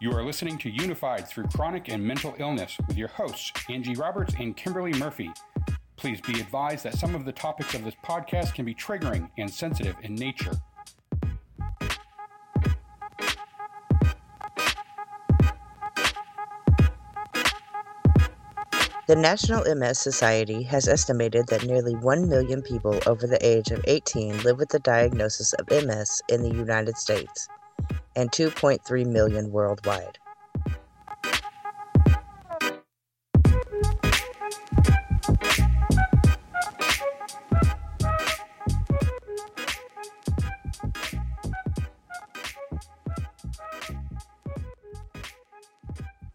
You 0.00 0.12
are 0.12 0.22
listening 0.22 0.58
to 0.58 0.70
Unified 0.70 1.26
Through 1.26 1.48
Chronic 1.48 1.88
and 1.88 2.00
Mental 2.00 2.32
Illness 2.38 2.78
with 2.86 2.96
your 2.96 3.08
hosts, 3.08 3.50
Angie 3.68 3.96
Roberts 3.96 4.32
and 4.38 4.56
Kimberly 4.56 4.92
Murphy. 4.92 5.32
Please 5.96 6.20
be 6.20 6.38
advised 6.38 6.84
that 6.84 6.96
some 6.96 7.16
of 7.16 7.24
the 7.24 7.32
topics 7.32 7.74
of 7.74 7.82
this 7.82 7.96
podcast 8.04 8.54
can 8.54 8.64
be 8.64 8.76
triggering 8.76 9.28
and 9.38 9.50
sensitive 9.50 9.96
in 10.04 10.14
nature. 10.14 10.52
The 19.08 19.16
National 19.16 19.64
MS 19.74 19.98
Society 19.98 20.62
has 20.62 20.86
estimated 20.86 21.48
that 21.48 21.64
nearly 21.64 21.96
1 21.96 22.28
million 22.28 22.62
people 22.62 23.00
over 23.08 23.26
the 23.26 23.44
age 23.44 23.72
of 23.72 23.84
18 23.88 24.44
live 24.44 24.58
with 24.58 24.68
the 24.68 24.78
diagnosis 24.78 25.54
of 25.54 25.68
MS 25.68 26.22
in 26.28 26.44
the 26.44 26.54
United 26.54 26.96
States 26.96 27.48
and 28.18 28.32
2.3 28.32 29.06
million 29.06 29.50
worldwide. 29.52 30.18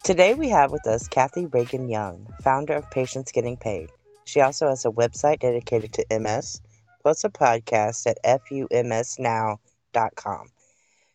Today 0.02 0.32
we 0.34 0.48
have 0.48 0.72
with 0.72 0.86
us 0.86 1.06
Kathy 1.06 1.44
Reagan 1.46 1.90
Young, 1.90 2.26
founder 2.42 2.72
of 2.72 2.90
Patients 2.90 3.30
Getting 3.30 3.58
Paid. 3.58 3.90
She 4.24 4.40
also 4.40 4.68
has 4.68 4.86
a 4.86 4.90
website 4.90 5.40
dedicated 5.40 5.92
to 5.94 6.06
MS, 6.18 6.62
plus 7.02 7.24
a 7.24 7.28
podcast 7.28 8.06
at 8.06 8.16
fumsnow.com. 8.24 9.58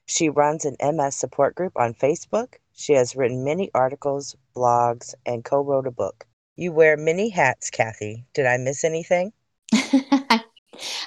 She 0.10 0.28
runs 0.28 0.66
an 0.66 0.76
MS 0.82 1.16
support 1.16 1.54
group 1.54 1.74
on 1.76 1.94
Facebook. 1.94 2.56
She 2.74 2.94
has 2.94 3.16
written 3.16 3.44
many 3.44 3.70
articles, 3.76 4.36
blogs, 4.56 5.14
and 5.24 5.46
co 5.46 5.62
wrote 5.62 5.86
a 5.86 5.92
book. 5.92 6.26
You 6.56 6.72
wear 6.72 6.98
many 6.98 7.30
hats, 7.30 7.70
Kathy. 7.70 8.26
Did 8.34 8.48
I 8.48 8.58
miss 8.58 8.84
anything? 8.84 9.34
I 9.72 10.42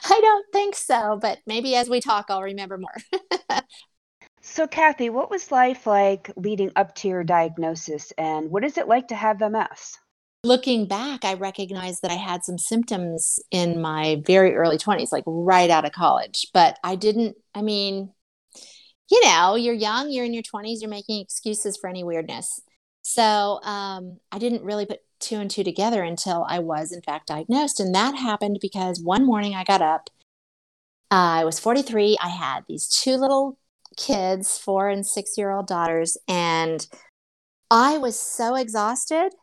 don't 0.09 0.47
think 0.53 0.77
so, 0.77 1.19
but 1.21 1.39
maybe 1.47 1.75
as 1.75 1.91
we 1.91 2.01
talk, 2.01 2.27
I'll 2.29 2.43
remember 2.43 2.79
more. 2.79 2.97
So, 4.45 4.67
Kathy, 4.67 5.09
what 5.09 5.31
was 5.31 5.53
life 5.53 5.87
like 5.87 6.31
leading 6.35 6.73
up 6.75 6.97
to 6.97 7.09
your 7.09 7.23
diagnosis, 7.23 8.13
and 8.19 8.51
what 8.51 8.65
is 8.65 8.77
it 8.77 8.89
like 8.89 9.07
to 9.09 9.15
have 9.15 9.39
MS? 9.39 9.97
Looking 10.43 10.87
back, 10.87 11.25
I 11.25 11.35
recognized 11.35 12.03
that 12.03 12.11
I 12.11 12.17
had 12.17 12.45
some 12.45 12.59
symptoms 12.59 13.39
in 13.53 13.81
my 13.81 14.21
very 14.27 14.57
early 14.57 14.79
20s, 14.79 15.13
like 15.13 15.23
right 15.29 15.71
out 15.71 15.85
of 15.85 15.93
college. 15.93 16.49
But 16.53 16.77
I 16.83 16.97
didn't, 16.97 17.37
I 17.55 17.63
mean, 17.63 18.11
you 19.13 19.21
know, 19.27 19.57
you're 19.57 19.75
young, 19.75 20.11
you're 20.11 20.25
in 20.25 20.33
your 20.33 20.43
20s, 20.43 20.81
you're 20.81 20.89
making 20.89 21.21
excuses 21.21 21.77
for 21.77 21.89
any 21.91 22.03
weirdness. 22.03 22.63
So 23.03 23.61
um, 23.63 24.17
I 24.33 24.39
didn't 24.39 24.65
really 24.65 24.87
put 24.87 25.01
two 25.21 25.37
and 25.37 25.51
two 25.51 25.63
together 25.63 26.03
until 26.03 26.47
I 26.49 26.61
was, 26.61 26.93
in 26.93 27.03
fact, 27.03 27.27
diagnosed. 27.27 27.79
And 27.79 27.95
that 27.95 28.17
happened 28.17 28.59
because 28.63 29.03
one 29.03 29.27
morning 29.27 29.55
I 29.55 29.65
got 29.65 29.83
up. 29.83 30.09
Uh, 31.11 31.41
I 31.41 31.45
was 31.45 31.61
43. 31.61 32.17
I 32.23 32.31
had 32.31 32.65
these 32.67 32.89
two 32.89 33.17
little 33.17 33.59
kids, 33.99 34.57
four 34.57 34.89
and 34.89 35.07
six 35.07 35.37
year 35.37 35.51
old 35.51 35.67
daughters, 35.67 36.17
and 36.27 36.87
I 37.71 37.99
was 37.99 38.19
so 38.19 38.55
exhausted, 38.55 39.35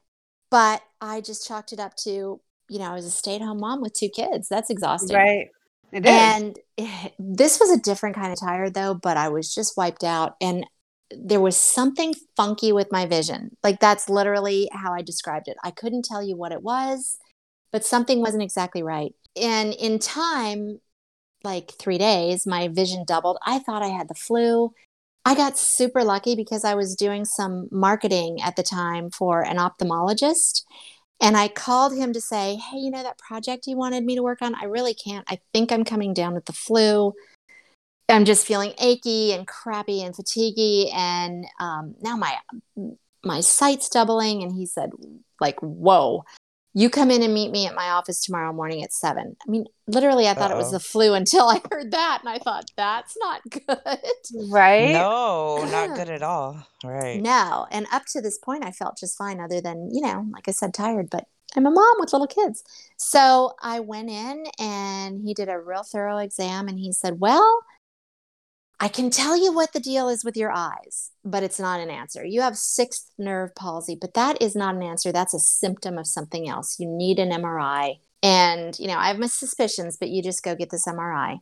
but 0.49 0.81
I 0.99 1.21
just 1.21 1.47
chalked 1.47 1.73
it 1.73 1.79
up 1.79 1.95
to, 1.97 2.41
you 2.69 2.79
know, 2.79 2.85
I 2.85 2.95
was 2.95 3.05
a 3.05 3.11
stay 3.11 3.35
at 3.35 3.41
home 3.41 3.59
mom 3.59 3.81
with 3.81 3.93
two 3.93 4.09
kids. 4.09 4.49
That's 4.49 4.71
exhausting. 4.71 5.15
Right. 5.15 5.49
It 5.91 6.05
is. 6.05 6.11
And 6.11 6.59
this 7.19 7.59
was 7.59 7.71
a 7.71 7.79
different 7.79 8.15
kind 8.15 8.31
of 8.31 8.39
tired 8.39 8.73
though, 8.73 8.93
but 8.93 9.17
I 9.17 9.29
was 9.29 9.53
just 9.53 9.77
wiped 9.77 10.03
out. 10.03 10.35
And 10.41 10.65
there 11.11 11.41
was 11.41 11.57
something 11.57 12.13
funky 12.37 12.71
with 12.71 12.91
my 12.91 13.05
vision. 13.05 13.57
Like 13.63 13.79
that's 13.79 14.09
literally 14.09 14.69
how 14.71 14.93
I 14.93 15.01
described 15.01 15.47
it. 15.47 15.57
I 15.63 15.71
couldn't 15.71 16.05
tell 16.05 16.23
you 16.23 16.35
what 16.35 16.51
it 16.51 16.61
was, 16.61 17.17
but 17.71 17.85
something 17.85 18.21
wasn't 18.21 18.43
exactly 18.43 18.83
right. 18.83 19.13
And 19.39 19.73
in 19.73 19.99
time, 19.99 20.79
like 21.43 21.71
three 21.79 21.97
days, 21.97 22.45
my 22.45 22.67
vision 22.67 23.05
doubled. 23.07 23.37
I 23.45 23.59
thought 23.59 23.81
I 23.81 23.87
had 23.87 24.07
the 24.07 24.15
flu. 24.15 24.73
I 25.25 25.35
got 25.35 25.57
super 25.57 26.03
lucky 26.03 26.35
because 26.35 26.63
I 26.63 26.75
was 26.75 26.95
doing 26.95 27.25
some 27.25 27.67
marketing 27.71 28.41
at 28.41 28.55
the 28.55 28.63
time 28.63 29.09
for 29.09 29.41
an 29.41 29.57
ophthalmologist. 29.57 30.63
And 31.21 31.35
I 31.35 31.47
called 31.47 31.95
him 31.95 32.13
to 32.13 32.21
say, 32.21 32.55
Hey, 32.55 32.77
you 32.77 32.91
know 32.91 33.03
that 33.03 33.17
project 33.17 33.67
you 33.67 33.77
wanted 33.77 34.03
me 34.05 34.15
to 34.15 34.23
work 34.23 34.41
on? 34.41 34.55
I 34.55 34.65
really 34.65 34.93
can't. 34.93 35.25
I 35.29 35.39
think 35.53 35.71
I'm 35.71 35.83
coming 35.83 36.13
down 36.13 36.33
with 36.33 36.45
the 36.45 36.53
flu. 36.53 37.13
I'm 38.07 38.25
just 38.25 38.45
feeling 38.45 38.73
achy 38.79 39.33
and 39.33 39.47
crappy 39.47 40.01
and 40.01 40.15
fatiguey. 40.15 40.93
And 40.93 41.45
um, 41.59 41.95
now 42.01 42.15
my 42.15 42.37
my 43.23 43.41
sight's 43.41 43.89
doubling. 43.89 44.43
And 44.43 44.51
he 44.51 44.65
said, 44.65 44.91
like, 45.39 45.59
whoa 45.59 46.23
you 46.73 46.89
come 46.89 47.09
in 47.09 47.23
and 47.23 47.33
meet 47.33 47.51
me 47.51 47.65
at 47.65 47.73
my 47.75 47.89
office 47.89 48.21
tomorrow 48.21 48.53
morning 48.53 48.83
at 48.83 48.93
seven. 48.93 49.35
I 49.45 49.49
mean, 49.49 49.65
literally, 49.87 50.27
I 50.27 50.33
thought 50.33 50.51
Uh-oh. 50.51 50.59
it 50.59 50.61
was 50.61 50.71
the 50.71 50.79
flu 50.79 51.13
until 51.13 51.47
I 51.49 51.61
heard 51.71 51.91
that. 51.91 52.19
And 52.21 52.29
I 52.29 52.37
thought, 52.37 52.65
that's 52.77 53.17
not 53.19 53.41
good. 53.49 53.99
Right? 54.49 54.91
No, 54.93 55.65
not 55.71 55.95
good 55.95 56.09
at 56.09 56.21
all. 56.21 56.67
Right. 56.83 57.21
No. 57.21 57.65
And 57.71 57.87
up 57.91 58.03
to 58.13 58.21
this 58.21 58.37
point, 58.37 58.63
I 58.63 58.71
felt 58.71 58.97
just 58.97 59.17
fine, 59.17 59.39
other 59.39 59.61
than, 59.61 59.89
you 59.91 60.01
know, 60.01 60.25
like 60.31 60.47
I 60.47 60.51
said, 60.51 60.73
tired. 60.73 61.09
But 61.09 61.25
I'm 61.55 61.65
a 61.65 61.71
mom 61.71 61.95
with 61.99 62.13
little 62.13 62.27
kids. 62.27 62.63
So 62.97 63.53
I 63.61 63.79
went 63.79 64.09
in 64.09 64.45
and 64.59 65.21
he 65.23 65.33
did 65.33 65.49
a 65.49 65.59
real 65.59 65.83
thorough 65.83 66.17
exam 66.19 66.67
and 66.67 66.77
he 66.79 66.91
said, 66.91 67.19
Well, 67.19 67.63
I 68.79 68.87
can 68.87 69.09
tell 69.09 69.37
you 69.37 69.53
what 69.53 69.73
the 69.73 69.79
deal 69.79 70.07
is 70.07 70.23
with 70.23 70.37
your 70.37 70.51
eyes, 70.51 71.11
but 71.25 71.43
it's 71.43 71.59
not 71.59 71.81
an 71.81 71.89
answer. 71.89 72.23
You 72.23 72.41
have 72.41 72.57
sixth 72.57 73.11
nerve 73.17 73.53
palsy, 73.53 73.97
but 73.99 74.13
that 74.13 74.41
is 74.41 74.55
not 74.55 74.75
an 74.75 74.83
answer. 74.83 75.11
That's 75.11 75.33
a 75.33 75.39
symptom 75.39 75.97
of 75.97 76.07
something 76.07 76.47
else. 76.47 76.79
You 76.79 76.87
need 76.87 77.19
an 77.19 77.31
MRI. 77.31 77.99
And, 78.23 78.77
you 78.79 78.87
know, 78.87 78.97
I 78.97 79.07
have 79.07 79.19
my 79.19 79.27
suspicions, 79.27 79.97
but 79.97 80.09
you 80.09 80.23
just 80.23 80.43
go 80.43 80.55
get 80.55 80.69
this 80.69 80.87
MRI. 80.87 81.39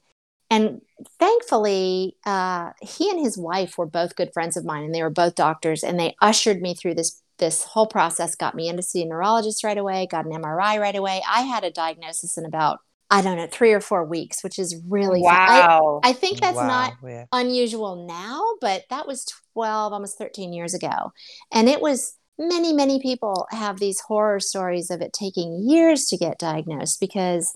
And 0.50 0.82
thankfully, 1.20 2.16
uh, 2.26 2.72
he 2.82 3.10
and 3.10 3.20
his 3.20 3.38
wife 3.38 3.78
were 3.78 3.86
both 3.86 4.16
good 4.16 4.32
friends 4.34 4.58
of 4.58 4.66
mine, 4.66 4.84
and 4.84 4.96
they 4.96 5.04
were 5.04 5.10
both 5.10 5.36
doctors, 5.36 5.84
and 5.84 6.00
they 6.00 6.16
ushered 6.22 6.62
me 6.62 6.74
through 6.74 6.96
this 6.96 7.22
this 7.38 7.66
whole 7.66 7.86
process. 7.86 8.36
Got 8.36 8.56
me 8.56 8.68
in 8.68 8.78
to 8.78 8.82
see 8.82 9.04
a 9.04 9.06
neurologist 9.06 9.64
right 9.64 9.78
away, 9.78 10.08
got 10.10 10.26
an 10.26 10.32
MRI 10.32 10.80
right 10.80 10.96
away. 10.96 11.22
I 11.30 11.42
had 11.42 11.64
a 11.64 11.72
diagnosis 11.72 12.38
in 12.38 12.46
about 12.46 12.80
I 13.10 13.22
don't 13.22 13.38
know, 13.38 13.48
three 13.48 13.72
or 13.72 13.80
four 13.80 14.04
weeks, 14.04 14.44
which 14.44 14.60
is 14.60 14.82
really 14.88 15.22
wow. 15.22 16.02
I, 16.04 16.10
I, 16.10 16.14
think 16.14 16.42
that's 16.42 16.58
wow. 16.58 16.68
not 16.68 16.94
yeah. 17.04 17.26
unusual 17.32 18.06
now, 18.06 18.44
but 18.60 18.84
that 18.90 19.08
was 19.08 19.26
12, 19.54 19.94
almost 19.94 20.18
13 20.18 20.52
years 20.52 20.74
ago. 20.74 21.14
And 21.54 21.70
it 21.70 21.80
was 21.80 22.18
many, 22.38 22.74
many 22.74 23.02
people 23.02 23.48
have 23.52 23.80
these 23.80 24.02
horror 24.02 24.42
stories 24.42 24.92
of 24.92 25.02
it 25.02 25.14
taking 25.14 25.70
years 25.70 26.06
to 26.08 26.18
get 26.18 26.38
diagnosed 26.38 27.00
because 27.00 27.54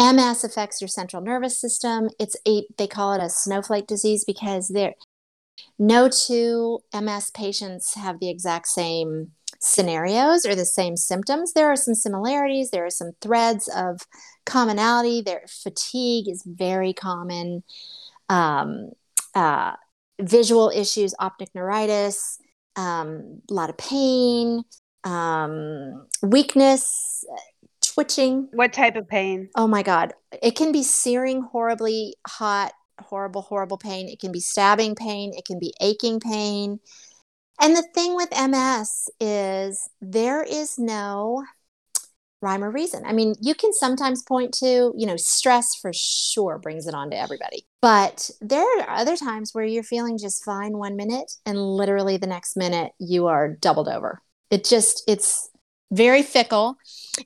MS 0.00 0.44
affects 0.44 0.80
your 0.80 0.88
central 0.88 1.22
nervous 1.22 1.58
system. 1.58 2.08
It's 2.18 2.36
a, 2.46 2.64
they 2.78 2.86
call 2.86 3.12
it 3.12 3.22
a 3.22 3.28
snowflake 3.28 3.86
disease 3.86 4.24
because 4.24 4.68
there, 4.68 4.94
no 5.78 6.08
two 6.08 6.80
MS 6.94 7.30
patients 7.30 7.94
have 7.94 8.20
the 8.20 8.30
exact 8.30 8.68
same 8.68 9.32
scenarios 9.60 10.46
or 10.46 10.54
the 10.54 10.64
same 10.64 10.96
symptoms. 10.96 11.52
There 11.52 11.68
are 11.68 11.76
some 11.76 11.94
similarities, 11.94 12.70
there 12.70 12.86
are 12.86 12.90
some 12.90 13.12
threads 13.20 13.68
of 13.68 14.00
commonality. 14.48 15.22
Their 15.22 15.42
fatigue 15.46 16.28
is 16.28 16.42
very 16.44 16.92
common. 16.92 17.62
Um, 18.28 18.90
uh, 19.34 19.74
visual 20.20 20.70
issues, 20.74 21.14
optic 21.18 21.54
neuritis, 21.54 22.38
um, 22.76 23.40
a 23.50 23.54
lot 23.54 23.70
of 23.70 23.78
pain, 23.78 24.64
um, 25.04 26.06
weakness, 26.22 27.24
twitching. 27.82 28.48
What 28.52 28.72
type 28.72 28.96
of 28.96 29.08
pain? 29.08 29.48
Oh 29.54 29.66
my 29.68 29.82
God. 29.82 30.12
It 30.42 30.56
can 30.56 30.72
be 30.72 30.82
searing, 30.82 31.42
horribly 31.42 32.16
hot, 32.26 32.72
horrible, 33.00 33.42
horrible 33.42 33.78
pain. 33.78 34.08
It 34.08 34.20
can 34.20 34.32
be 34.32 34.40
stabbing 34.40 34.94
pain. 34.94 35.32
It 35.34 35.44
can 35.44 35.58
be 35.58 35.72
aching 35.80 36.20
pain. 36.20 36.80
And 37.60 37.74
the 37.74 37.86
thing 37.94 38.14
with 38.14 38.30
MS 38.30 39.08
is 39.18 39.88
there 40.00 40.42
is 40.42 40.78
no 40.78 41.44
rhyme 42.40 42.62
or 42.62 42.70
reason. 42.70 43.04
I 43.04 43.12
mean, 43.12 43.34
you 43.40 43.54
can 43.54 43.72
sometimes 43.72 44.22
point 44.22 44.54
to, 44.54 44.92
you 44.96 45.06
know, 45.06 45.16
stress 45.16 45.74
for 45.74 45.90
sure 45.92 46.58
brings 46.58 46.86
it 46.86 46.94
on 46.94 47.10
to 47.10 47.18
everybody. 47.18 47.66
But 47.82 48.30
there 48.40 48.62
are 48.62 48.90
other 48.90 49.16
times 49.16 49.50
where 49.52 49.64
you're 49.64 49.82
feeling 49.82 50.18
just 50.18 50.44
fine 50.44 50.76
one 50.76 50.96
minute 50.96 51.32
and 51.44 51.58
literally 51.58 52.16
the 52.16 52.26
next 52.26 52.56
minute 52.56 52.92
you 52.98 53.26
are 53.26 53.48
doubled 53.48 53.88
over. 53.88 54.22
It 54.50 54.64
just, 54.64 55.02
it's 55.08 55.50
very 55.90 56.22
fickle. 56.22 56.76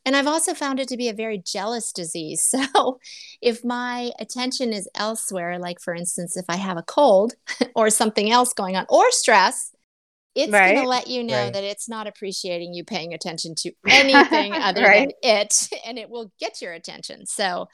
And 0.07 0.17
I've 0.17 0.27
also 0.27 0.55
found 0.55 0.81
it 0.81 0.89
to 0.89 0.97
be 0.97 1.09
a 1.09 1.15
very 1.15 1.39
jealous 1.39 1.93
disease. 1.93 2.55
So 2.73 3.01
if 3.41 3.65
my 3.65 4.13
attention 4.19 4.73
is 4.73 4.89
elsewhere, 4.95 5.59
like 5.59 5.81
for 5.81 5.95
instance, 5.95 6.37
if 6.37 6.45
I 6.49 6.57
have 6.57 6.77
a 6.77 6.83
cold 6.83 7.35
or 7.75 7.91
something 7.91 8.31
else 8.31 8.53
going 8.53 8.77
on 8.77 8.87
or 8.89 9.11
stress, 9.11 9.72
it's 10.35 10.53
right. 10.53 10.73
going 10.73 10.83
to 10.83 10.89
let 10.89 11.09
you 11.09 11.23
know 11.23 11.45
right. 11.45 11.53
that 11.53 11.65
it's 11.65 11.89
not 11.89 12.07
appreciating 12.07 12.73
you 12.73 12.85
paying 12.85 13.15
attention 13.15 13.55
to 13.57 13.73
anything 13.89 14.53
other 14.53 14.83
right. 14.83 15.13
than 15.23 15.41
it 15.41 15.69
and 15.87 15.99
it 15.99 16.11
will 16.11 16.33
get 16.39 16.61
your 16.61 16.73
attention 16.73 17.27
so 17.27 17.67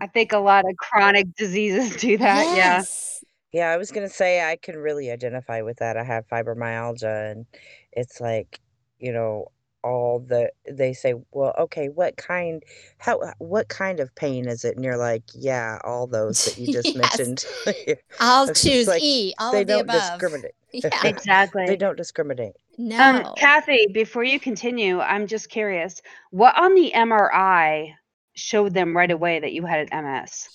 i 0.00 0.06
think 0.06 0.32
a 0.32 0.38
lot 0.38 0.64
of 0.64 0.76
chronic 0.76 1.26
diseases 1.36 1.96
do 1.96 2.16
that 2.18 2.44
yes. 2.56 3.22
Yeah, 3.56 3.70
I 3.70 3.78
was 3.78 3.90
gonna 3.90 4.10
say 4.10 4.42
I 4.42 4.56
can 4.56 4.76
really 4.76 5.10
identify 5.10 5.62
with 5.62 5.78
that. 5.78 5.96
I 5.96 6.04
have 6.04 6.28
fibromyalgia, 6.28 7.32
and 7.32 7.46
it's 7.90 8.20
like, 8.20 8.60
you 8.98 9.12
know, 9.12 9.50
all 9.86 10.20
the 10.20 10.50
they 10.70 10.92
say, 10.94 11.14
"Well, 11.32 11.54
okay, 11.58 11.88
what 11.88 12.16
kind 12.18 12.62
how 12.98 13.20
what 13.38 13.68
kind 13.68 14.00
of 14.00 14.14
pain 14.16 14.48
is 14.48 14.64
it?" 14.64 14.76
And 14.76 14.84
you're 14.84 14.98
like, 14.98 15.24
"Yeah, 15.34 15.78
all 15.84 16.06
those 16.08 16.44
that 16.44 16.58
you 16.58 16.68
just 16.68 16.94
yes. 16.96 16.96
mentioned." 16.96 17.44
I'll 18.20 18.48
It's 18.48 18.62
just 18.64 18.86
choose 18.86 18.86
like 18.86 19.02
E, 19.02 19.34
all 19.38 19.56
they 19.56 19.60
of 19.60 19.66
the 19.66 19.78
don't 19.78 19.80
above. 19.80 20.22
discriminate. 20.22 20.54
Yeah. 20.72 21.12
They 21.64 21.76
don't 21.76 21.96
discriminate. 21.96 22.56
Um, 22.98 23.24
No. 23.24 23.34
Kathy, 23.36 23.86
before 23.92 24.24
you 24.24 24.38
continue, 24.40 25.00
I'm 25.00 25.26
just 25.26 25.48
curious. 25.48 26.02
What 26.30 26.56
on 26.58 26.74
the 26.74 26.92
MRI 26.94 27.96
showed 28.34 28.74
them 28.74 28.96
right 28.96 29.10
away 29.10 29.40
that 29.40 29.52
you 29.52 29.64
had 29.66 29.88
an 29.90 30.04
MS? 30.04 30.48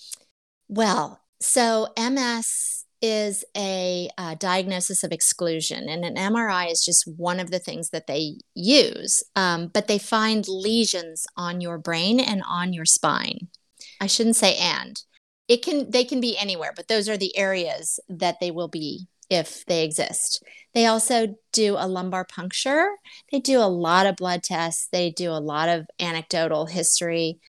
Well, 0.68 1.22
so 1.40 1.94
MS 1.98 2.81
is 3.02 3.44
a 3.58 4.10
uh, 4.18 4.36
diagnosis 4.36 5.04
of 5.04 5.12
exclusion, 5.12 5.90
and 5.90 6.06
an 6.06 6.16
MRI 6.16 6.72
is 6.72 6.86
just 6.86 7.08
one 7.18 7.40
of 7.40 7.52
the 7.52 7.60
things 7.60 7.90
that 7.90 8.08
they 8.08 8.36
use. 8.54 9.24
Um, 9.36 9.68
but 9.68 9.88
they 9.88 9.98
find 9.98 10.48
lesions 10.48 11.26
on 11.36 11.62
your 11.62 11.78
brain 11.78 12.20
and 12.20 12.44
on 12.48 12.74
your 12.74 12.86
spine. 12.86 13.48
I 14.00 14.08
shouldn't 14.08 14.36
say 14.36 14.56
and. 14.56 15.02
It 15.48 15.64
can 15.64 15.92
they 15.92 16.04
can 16.04 16.22
be 16.22 16.38
anywhere, 16.38 16.72
but 16.76 16.88
those 16.88 17.10
are 17.10 17.18
the 17.18 17.36
areas 17.38 18.00
that 18.08 18.40
they 18.40 18.52
will 18.52 18.70
be 18.70 19.08
if 19.30 19.66
they 19.66 19.84
exist. 19.84 20.44
They 20.74 20.86
also 20.86 21.36
do 21.52 21.76
a 21.78 21.88
lumbar 21.88 22.26
puncture. 22.26 22.88
They 23.32 23.40
do 23.40 23.60
a 23.60 23.68
lot 23.68 24.06
of 24.06 24.16
blood 24.16 24.44
tests. 24.44 24.88
They 24.92 25.12
do 25.12 25.32
a 25.32 25.42
lot 25.42 25.68
of 25.68 25.88
anecdotal 26.00 26.68
history. 26.68 27.40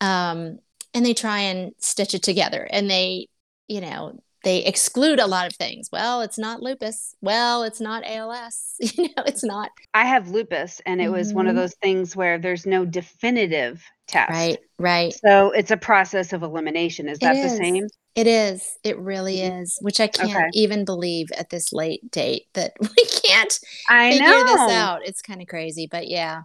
Um, 0.00 0.58
and 0.94 1.04
they 1.04 1.14
try 1.14 1.40
and 1.40 1.72
stitch 1.78 2.14
it 2.14 2.22
together 2.22 2.66
and 2.70 2.90
they 2.90 3.28
you 3.68 3.80
know 3.80 4.18
they 4.44 4.64
exclude 4.64 5.18
a 5.20 5.26
lot 5.26 5.46
of 5.46 5.54
things 5.56 5.88
well 5.92 6.20
it's 6.22 6.38
not 6.38 6.62
lupus 6.62 7.14
well 7.20 7.62
it's 7.62 7.80
not 7.80 8.04
als 8.04 8.74
you 8.80 9.04
know 9.16 9.22
it's 9.26 9.44
not 9.44 9.70
I 9.92 10.04
have 10.04 10.28
lupus, 10.30 10.80
and 10.86 11.00
it 11.00 11.10
was 11.10 11.34
one 11.34 11.48
of 11.48 11.54
Mhm. 11.54 11.58
those 11.58 11.74
things 11.82 12.14
where 12.14 12.38
there's 12.38 12.64
no 12.64 12.84
definitive 12.84 13.82
test. 14.06 14.30
right 14.30 14.58
right 14.78 15.12
So 15.12 15.50
it's 15.50 15.70
a 15.72 15.76
process 15.76 16.32
of 16.32 16.42
elimination. 16.44 17.08
Is 17.08 17.18
that 17.20 17.42
the 17.42 17.48
same? 17.50 17.86
it 18.16 18.26
is 18.26 18.76
it 18.84 18.98
really 18.98 19.36
Mhm. 19.38 19.62
is 19.62 19.78
which 19.82 20.00
i 20.00 20.08
can't 20.08 20.30
Okay. 20.30 20.48
even 20.52 20.84
believe 20.84 21.28
at 21.38 21.48
this 21.50 21.72
late 21.72 22.10
date 22.10 22.46
that 22.54 22.72
we 22.80 23.04
can't 23.24 23.58
I 23.88 24.10
figure 24.10 24.26
know. 24.26 24.44
this 24.46 24.74
out 24.74 25.00
it's 25.06 25.22
kind 25.22 25.40
of 25.40 25.46
crazy 25.46 25.86
but 25.90 26.08
yeah 26.08 26.42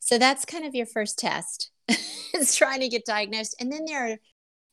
so 0.00 0.16
that's 0.18 0.46
kind 0.46 0.64
of 0.64 0.74
your 0.74 0.86
first 0.86 1.18
test 1.18 1.70
is 2.34 2.54
trying 2.54 2.80
to 2.80 2.88
get 2.88 3.04
diagnosed 3.04 3.54
and 3.60 3.70
then 3.70 3.84
there 3.86 4.12
are 4.12 4.16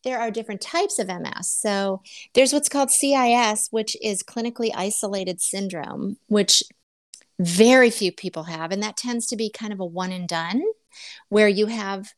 there 0.03 0.19
are 0.19 0.31
different 0.31 0.61
types 0.61 0.99
of 0.99 1.07
ms 1.07 1.51
so 1.51 2.01
there's 2.33 2.53
what's 2.53 2.69
called 2.69 2.91
cis 2.91 3.67
which 3.71 3.95
is 4.01 4.23
clinically 4.23 4.71
isolated 4.75 5.41
syndrome 5.41 6.17
which 6.27 6.63
very 7.39 7.89
few 7.89 8.11
people 8.11 8.43
have 8.43 8.71
and 8.71 8.83
that 8.83 8.97
tends 8.97 9.25
to 9.27 9.35
be 9.35 9.49
kind 9.49 9.71
of 9.71 9.79
a 9.79 9.85
one 9.85 10.11
and 10.11 10.27
done 10.27 10.61
where 11.29 11.47
you 11.47 11.67
have 11.67 12.09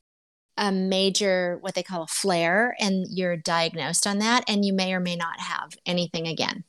a 0.58 0.72
major 0.72 1.58
what 1.62 1.76
they 1.76 1.84
call 1.84 2.04
a 2.04 2.08
flare 2.08 2.76
and 2.80 3.06
you're 3.10 3.38
diagnosed 3.38 4.06
on 4.06 4.20
that 4.20 4.44
and 4.48 4.66
you 4.66 4.74
may 4.74 4.94
or 4.94 5.00
may 5.00 5.16
not 5.16 5.40
have 5.40 5.72
anything 5.86 6.28
again. 6.28 6.64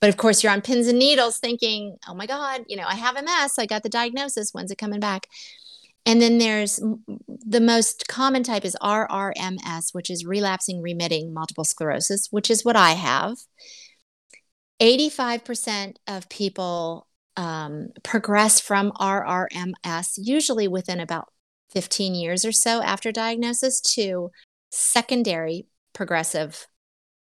But 0.00 0.08
of 0.08 0.16
course 0.16 0.42
you're 0.42 0.52
on 0.52 0.62
pins 0.62 0.86
and 0.86 0.98
needles 0.98 1.38
thinking 1.38 1.98
oh 2.08 2.14
my 2.14 2.24
god 2.24 2.64
you 2.66 2.76
know 2.76 2.86
i 2.86 2.94
have 2.94 3.22
ms 3.22 3.58
i 3.58 3.66
got 3.66 3.82
the 3.82 3.90
diagnosis 3.90 4.54
when's 4.54 4.70
it 4.70 4.78
coming 4.78 5.00
back 5.00 5.26
and 6.06 6.20
then 6.20 6.38
there's 6.38 6.80
the 7.26 7.60
most 7.60 8.06
common 8.08 8.42
type 8.42 8.64
is 8.64 8.76
rrms 8.82 9.92
which 9.92 10.10
is 10.10 10.24
relapsing 10.24 10.80
remitting 10.82 11.32
multiple 11.32 11.64
sclerosis 11.64 12.28
which 12.30 12.50
is 12.50 12.64
what 12.64 12.76
i 12.76 12.92
have 12.92 13.36
85% 14.80 15.96
of 16.06 16.30
people 16.30 17.06
um, 17.36 17.88
progress 18.02 18.60
from 18.60 18.92
rrms 18.92 20.12
usually 20.16 20.68
within 20.68 21.00
about 21.00 21.28
15 21.70 22.14
years 22.14 22.44
or 22.44 22.52
so 22.52 22.82
after 22.82 23.12
diagnosis 23.12 23.80
to 23.80 24.30
secondary 24.70 25.66
progressive 25.92 26.66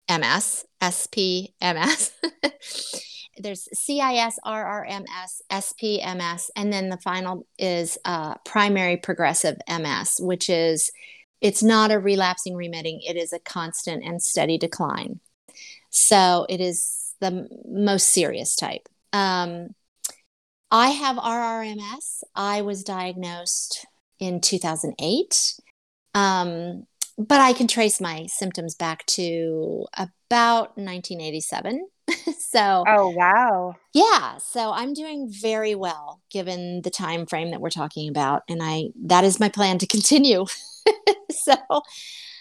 MS, 0.09 0.65
SPMS. 0.81 2.11
There's 3.37 3.67
CIS, 3.73 4.39
RRMS, 4.45 5.41
SPMS, 5.51 6.49
and 6.55 6.71
then 6.71 6.89
the 6.89 6.97
final 6.97 7.45
is 7.57 7.97
uh, 8.05 8.35
primary 8.45 8.97
progressive 8.97 9.57
MS, 9.67 10.17
which 10.19 10.49
is 10.49 10.91
it's 11.41 11.61
not 11.61 11.91
a 11.91 11.99
relapsing 11.99 12.55
remitting, 12.55 13.01
it 13.07 13.15
is 13.15 13.31
a 13.33 13.39
constant 13.39 14.03
and 14.03 14.21
steady 14.21 14.57
decline. 14.57 15.19
So 15.89 16.45
it 16.49 16.59
is 16.61 17.13
the 17.19 17.27
m- 17.27 17.47
most 17.67 18.09
serious 18.09 18.55
type. 18.55 18.87
Um, 19.13 19.69
I 20.69 20.89
have 20.89 21.17
RRMS. 21.17 22.23
I 22.35 22.61
was 22.61 22.83
diagnosed 22.83 23.85
in 24.19 24.41
2008. 24.41 25.59
Um, 26.13 26.87
but 27.17 27.41
I 27.41 27.53
can 27.53 27.67
trace 27.67 27.99
my 27.99 28.25
symptoms 28.27 28.75
back 28.75 29.05
to 29.07 29.85
about 29.97 30.77
1987. 30.77 31.87
so, 32.39 32.87
Oh 32.87 33.09
wow. 33.11 33.75
yeah, 33.93 34.37
so 34.37 34.71
I'm 34.71 34.93
doing 34.93 35.29
very 35.31 35.75
well 35.75 36.21
given 36.31 36.81
the 36.83 36.89
time 36.91 37.25
frame 37.25 37.51
that 37.51 37.61
we're 37.61 37.69
talking 37.69 38.09
about 38.09 38.43
and 38.49 38.61
I 38.63 38.89
that 39.05 39.23
is 39.23 39.39
my 39.39 39.49
plan 39.49 39.79
to 39.79 39.87
continue. 39.87 40.45
so, 41.31 41.55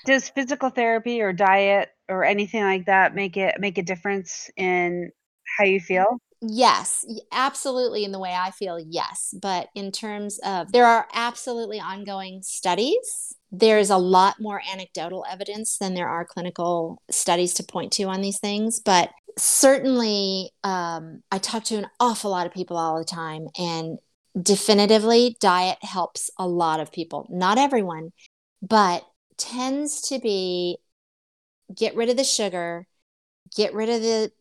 Does 0.06 0.28
physical 0.30 0.70
therapy 0.70 1.20
or 1.20 1.32
diet 1.34 1.90
or 2.08 2.24
anything 2.24 2.62
like 2.62 2.86
that 2.86 3.14
make 3.14 3.36
it 3.36 3.56
make 3.60 3.76
a 3.78 3.82
difference 3.82 4.48
in 4.56 5.10
how 5.58 5.64
you 5.64 5.80
feel? 5.80 6.18
Yes, 6.42 7.04
absolutely. 7.32 8.04
In 8.04 8.12
the 8.12 8.18
way 8.18 8.34
I 8.34 8.50
feel, 8.50 8.78
yes. 8.78 9.34
But 9.40 9.68
in 9.74 9.90
terms 9.90 10.38
of, 10.44 10.70
there 10.70 10.84
are 10.86 11.08
absolutely 11.14 11.80
ongoing 11.80 12.42
studies. 12.42 13.34
There's 13.50 13.88
a 13.90 13.96
lot 13.96 14.36
more 14.38 14.60
anecdotal 14.70 15.24
evidence 15.28 15.78
than 15.78 15.94
there 15.94 16.08
are 16.08 16.26
clinical 16.26 17.02
studies 17.10 17.54
to 17.54 17.64
point 17.64 17.92
to 17.94 18.04
on 18.04 18.20
these 18.20 18.38
things. 18.38 18.80
But 18.80 19.10
certainly, 19.38 20.50
um, 20.64 21.22
I 21.30 21.38
talk 21.38 21.64
to 21.64 21.76
an 21.76 21.86
awful 22.00 22.30
lot 22.30 22.46
of 22.46 22.52
people 22.54 22.76
all 22.76 22.98
the 22.98 23.04
time, 23.04 23.48
and 23.58 23.98
definitively, 24.40 25.36
diet 25.40 25.78
helps 25.82 26.30
a 26.38 26.46
lot 26.46 26.80
of 26.80 26.92
people. 26.92 27.26
Not 27.30 27.58
everyone, 27.58 28.12
but 28.62 29.06
tends 29.38 30.00
to 30.08 30.18
be 30.18 30.78
get 31.74 31.94
rid 31.96 32.08
of 32.08 32.16
the 32.16 32.24
sugar, 32.24 32.86
get 33.56 33.74
rid 33.74 33.88
of 33.88 34.02
the 34.02 34.32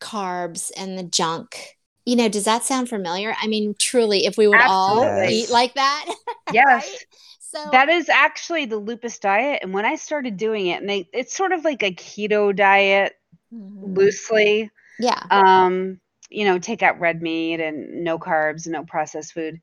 carbs 0.00 0.70
and 0.76 0.98
the 0.98 1.02
junk. 1.04 1.76
You 2.04 2.16
know, 2.16 2.28
does 2.28 2.44
that 2.44 2.64
sound 2.64 2.88
familiar? 2.88 3.34
I 3.40 3.46
mean, 3.48 3.74
truly, 3.78 4.24
if 4.24 4.38
we 4.38 4.48
would 4.48 4.62
all 4.62 5.14
eat 5.22 5.50
like 5.50 5.74
that, 5.74 6.06
Yes. 6.50 6.86
right? 6.86 6.98
So 7.40 7.70
That 7.70 7.88
is 7.88 8.08
actually 8.08 8.66
the 8.66 8.78
lupus 8.78 9.18
diet. 9.18 9.60
And 9.62 9.74
when 9.74 9.84
I 9.84 9.96
started 9.96 10.36
doing 10.36 10.68
it, 10.68 10.80
and 10.80 10.88
they 10.88 11.08
it's 11.12 11.36
sort 11.36 11.52
of 11.52 11.64
like 11.64 11.82
a 11.82 11.92
keto 11.94 12.54
diet 12.56 13.14
Mhm. 13.52 13.96
loosely. 13.96 14.70
yeah, 14.98 15.22
Um, 15.30 16.00
you 16.30 16.44
know, 16.44 16.58
take 16.58 16.82
out 16.82 17.00
red 17.00 17.22
meat 17.22 17.60
and 17.60 18.04
no 18.04 18.18
carbs, 18.18 18.66
no 18.66 18.84
processed 18.84 19.32
food. 19.32 19.60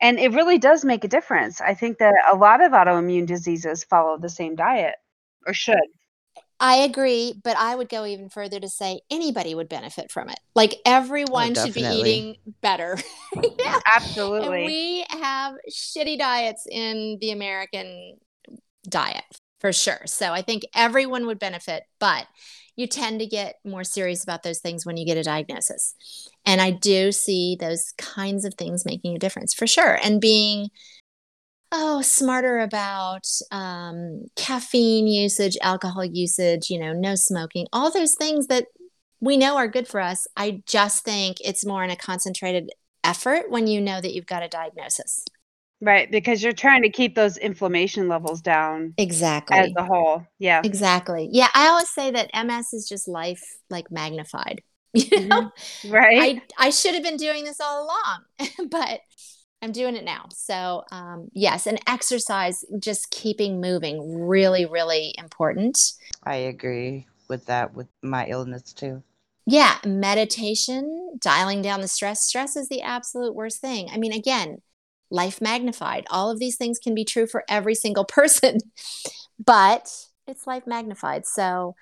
And 0.00 0.18
it 0.18 0.32
really 0.32 0.58
does 0.58 0.84
make 0.84 1.04
a 1.04 1.08
difference. 1.08 1.60
I 1.60 1.74
think 1.74 1.98
that 1.98 2.14
a 2.32 2.36
lot 2.36 2.62
of 2.62 2.72
autoimmune 2.72 3.26
diseases 3.26 3.84
follow 3.84 4.16
the 4.18 4.28
same 4.28 4.54
diet 4.54 4.94
or 5.46 5.52
should. 5.52 5.76
I 6.60 6.76
agree, 6.76 7.34
but 7.42 7.56
I 7.56 7.74
would 7.74 7.88
go 7.88 8.04
even 8.04 8.28
further 8.30 8.58
to 8.58 8.68
say 8.68 9.00
anybody 9.10 9.54
would 9.54 9.68
benefit 9.68 10.10
from 10.10 10.28
it. 10.28 10.38
Like 10.54 10.74
everyone 10.84 11.54
should 11.54 11.74
be 11.74 11.82
eating 11.82 12.36
better. 12.62 12.98
yeah. 13.36 13.78
And 13.84 13.84
Absolutely. 13.86 14.64
we 14.64 15.04
have 15.10 15.54
shitty 15.70 16.18
diets 16.18 16.66
in 16.68 17.18
the 17.20 17.30
American 17.30 18.16
diet 18.88 19.24
for 19.60 19.72
sure. 19.72 20.00
So 20.06 20.32
I 20.32 20.42
think 20.42 20.64
everyone 20.74 21.26
would 21.26 21.38
benefit, 21.38 21.84
but 22.00 22.26
you 22.78 22.86
tend 22.86 23.18
to 23.18 23.26
get 23.26 23.56
more 23.64 23.82
serious 23.82 24.22
about 24.22 24.44
those 24.44 24.60
things 24.60 24.86
when 24.86 24.96
you 24.96 25.04
get 25.04 25.16
a 25.16 25.22
diagnosis. 25.24 25.96
And 26.46 26.60
I 26.60 26.70
do 26.70 27.10
see 27.10 27.56
those 27.58 27.92
kinds 27.98 28.44
of 28.44 28.54
things 28.54 28.86
making 28.86 29.16
a 29.16 29.18
difference 29.18 29.52
for 29.52 29.66
sure. 29.66 29.98
And 30.00 30.20
being 30.20 30.70
oh 31.72 32.00
smarter 32.02 32.60
about 32.60 33.26
um, 33.50 34.26
caffeine 34.36 35.08
usage 35.08 35.58
alcohol 35.60 36.02
usage 36.02 36.70
you 36.70 36.78
know 36.78 36.94
no 36.94 37.14
smoking 37.14 37.66
all 37.74 37.90
those 37.90 38.14
things 38.14 38.46
that 38.46 38.64
we 39.20 39.36
know 39.36 39.58
are 39.58 39.68
good 39.68 39.86
for 39.86 40.00
us 40.00 40.26
i 40.34 40.62
just 40.64 41.04
think 41.04 41.36
it's 41.44 41.66
more 41.66 41.84
in 41.84 41.90
a 41.90 41.96
concentrated 41.96 42.70
effort 43.04 43.50
when 43.50 43.66
you 43.66 43.82
know 43.82 44.00
that 44.00 44.14
you've 44.14 44.24
got 44.24 44.42
a 44.42 44.48
diagnosis 44.48 45.26
right. 45.80 46.10
Because 46.10 46.42
you're 46.42 46.52
trying 46.52 46.82
to 46.82 46.90
keep 46.90 47.14
those 47.14 47.36
inflammation 47.36 48.08
levels 48.08 48.40
down 48.40 48.94
Exactly. 48.96 49.56
as 49.58 49.66
exactly 49.66 49.74
a 49.76 49.84
whole. 49.84 50.26
Yeah. 50.38 50.60
exactly 50.64 51.28
yeah 51.32 51.48
i 51.54 51.68
always 51.68 51.88
say 51.88 52.10
that 52.10 52.30
ms 52.46 52.72
is 52.72 52.88
just 52.88 53.06
life 53.08 53.42
like 53.70 53.90
magnified 53.90 54.62
you 54.94 55.26
know 55.28 55.50
Right. 55.84 56.42
I, 56.58 56.66
I 56.66 56.70
should 56.70 56.94
have 56.94 57.02
been 57.02 57.16
doing 57.16 57.44
this 57.44 57.60
all 57.60 57.84
along 57.84 58.68
but 58.70 59.00
i'm 59.62 59.72
doing 59.72 59.96
it 59.96 60.04
now 60.04 60.26
so 60.30 60.84
um, 60.90 61.28
yes 61.32 61.66
and 61.66 61.80
exercise 61.86 62.64
just 62.78 63.10
keeping 63.10 63.60
moving 63.60 64.26
really 64.26 64.66
really 64.66 65.14
important 65.18 65.78
I 66.22 66.36
agree. 66.36 67.06
with 67.28 67.46
that 67.46 67.74
with 67.74 67.86
my 68.02 68.26
illness 68.26 68.72
too. 68.72 69.02
Yeah, 69.46 69.78
meditation, 69.86 71.18
dialing 71.20 71.62
down 71.62 71.80
the 71.80 71.88
stress. 71.88 72.22
Stress 72.24 72.54
is 72.56 72.68
the 72.68 72.82
absolute 72.82 73.34
worst 73.34 73.60
thing. 73.60 73.88
I 73.90 73.96
mean, 73.96 74.12
again, 74.12 74.58
life 75.10 75.40
magnified. 75.40 76.06
All 76.10 76.30
of 76.30 76.38
these 76.38 76.56
things 76.56 76.78
can 76.78 76.94
be 76.94 77.04
true 77.04 77.26
for 77.26 77.44
every 77.48 77.74
single 77.74 78.04
person, 78.18 78.58
but 79.44 79.88
it's 80.26 80.46
life 80.46 80.66
magnified. 80.66 81.26
So, 81.26 81.74